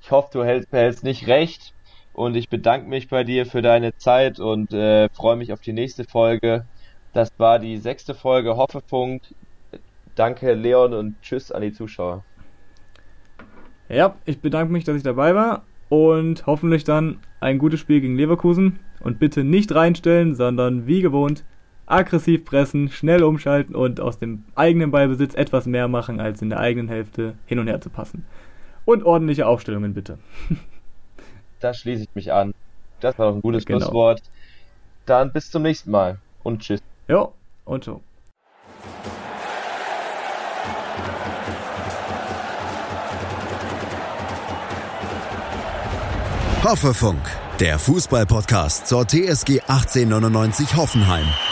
ich 0.00 0.12
hoffe, 0.12 0.28
du 0.32 0.44
hältst, 0.44 0.70
behältst 0.70 1.02
nicht 1.02 1.26
recht. 1.26 1.74
und 2.12 2.36
ich 2.36 2.48
bedanke 2.48 2.88
mich 2.88 3.08
bei 3.08 3.24
dir 3.24 3.44
für 3.44 3.60
deine 3.60 3.96
Zeit 3.96 4.38
und 4.38 4.72
äh, 4.72 5.08
freue 5.08 5.34
mich 5.34 5.52
auf 5.52 5.60
die 5.60 5.72
nächste 5.72 6.04
Folge. 6.04 6.64
Das 7.12 7.32
war 7.38 7.58
die 7.58 7.76
sechste 7.78 8.14
Folge 8.14 8.56
Hoffefunk. 8.56 9.22
Danke 10.14 10.54
Leon 10.54 10.94
und 10.94 11.20
tschüss 11.22 11.50
an 11.50 11.62
die 11.62 11.72
Zuschauer. 11.72 12.22
Ja, 13.88 14.14
ich 14.26 14.40
bedanke 14.40 14.72
mich, 14.72 14.84
dass 14.84 14.96
ich 14.96 15.02
dabei 15.02 15.34
war 15.34 15.64
und 15.88 16.46
hoffentlich 16.46 16.84
dann 16.84 17.18
ein 17.40 17.58
gutes 17.58 17.80
Spiel 17.80 18.00
gegen 18.00 18.16
Leverkusen. 18.16 18.78
Und 19.00 19.18
bitte 19.18 19.42
nicht 19.42 19.74
reinstellen, 19.74 20.36
sondern 20.36 20.86
wie 20.86 21.00
gewohnt 21.00 21.42
aggressiv 21.90 22.44
pressen, 22.44 22.88
schnell 22.88 23.22
umschalten 23.22 23.74
und 23.74 24.00
aus 24.00 24.18
dem 24.18 24.44
eigenen 24.54 24.90
Ballbesitz 24.90 25.34
etwas 25.34 25.66
mehr 25.66 25.88
machen, 25.88 26.20
als 26.20 26.42
in 26.42 26.50
der 26.50 26.60
eigenen 26.60 26.88
Hälfte 26.88 27.34
hin 27.46 27.58
und 27.58 27.66
her 27.66 27.80
zu 27.80 27.90
passen. 27.90 28.24
Und 28.84 29.04
ordentliche 29.04 29.46
Aufstellungen 29.46 29.94
bitte. 29.94 30.18
Da 31.60 31.74
schließe 31.74 32.04
ich 32.04 32.14
mich 32.14 32.32
an. 32.32 32.54
Das 33.00 33.18
war 33.18 33.28
doch 33.28 33.34
ein 33.34 33.42
gutes 33.42 33.66
genau. 33.66 33.80
Schlusswort. 33.80 34.22
Dann 35.04 35.30
bis 35.30 35.50
zum 35.50 35.60
nächsten 35.60 35.90
Mal 35.90 36.16
und 36.42 36.62
tschüss. 36.62 36.80
Ja, 37.06 37.28
und 37.66 37.84
ciao. 37.84 38.00
Hoffefunk, 46.64 47.20
der 47.58 47.78
Fußballpodcast 47.78 48.86
zur 48.86 49.06
TSG 49.06 49.60
1899 49.68 50.76
Hoffenheim 50.76 51.26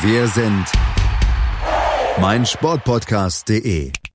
Wir 0.00 0.26
sind 0.26 0.64
meinsportpodcast.de. 2.18 3.92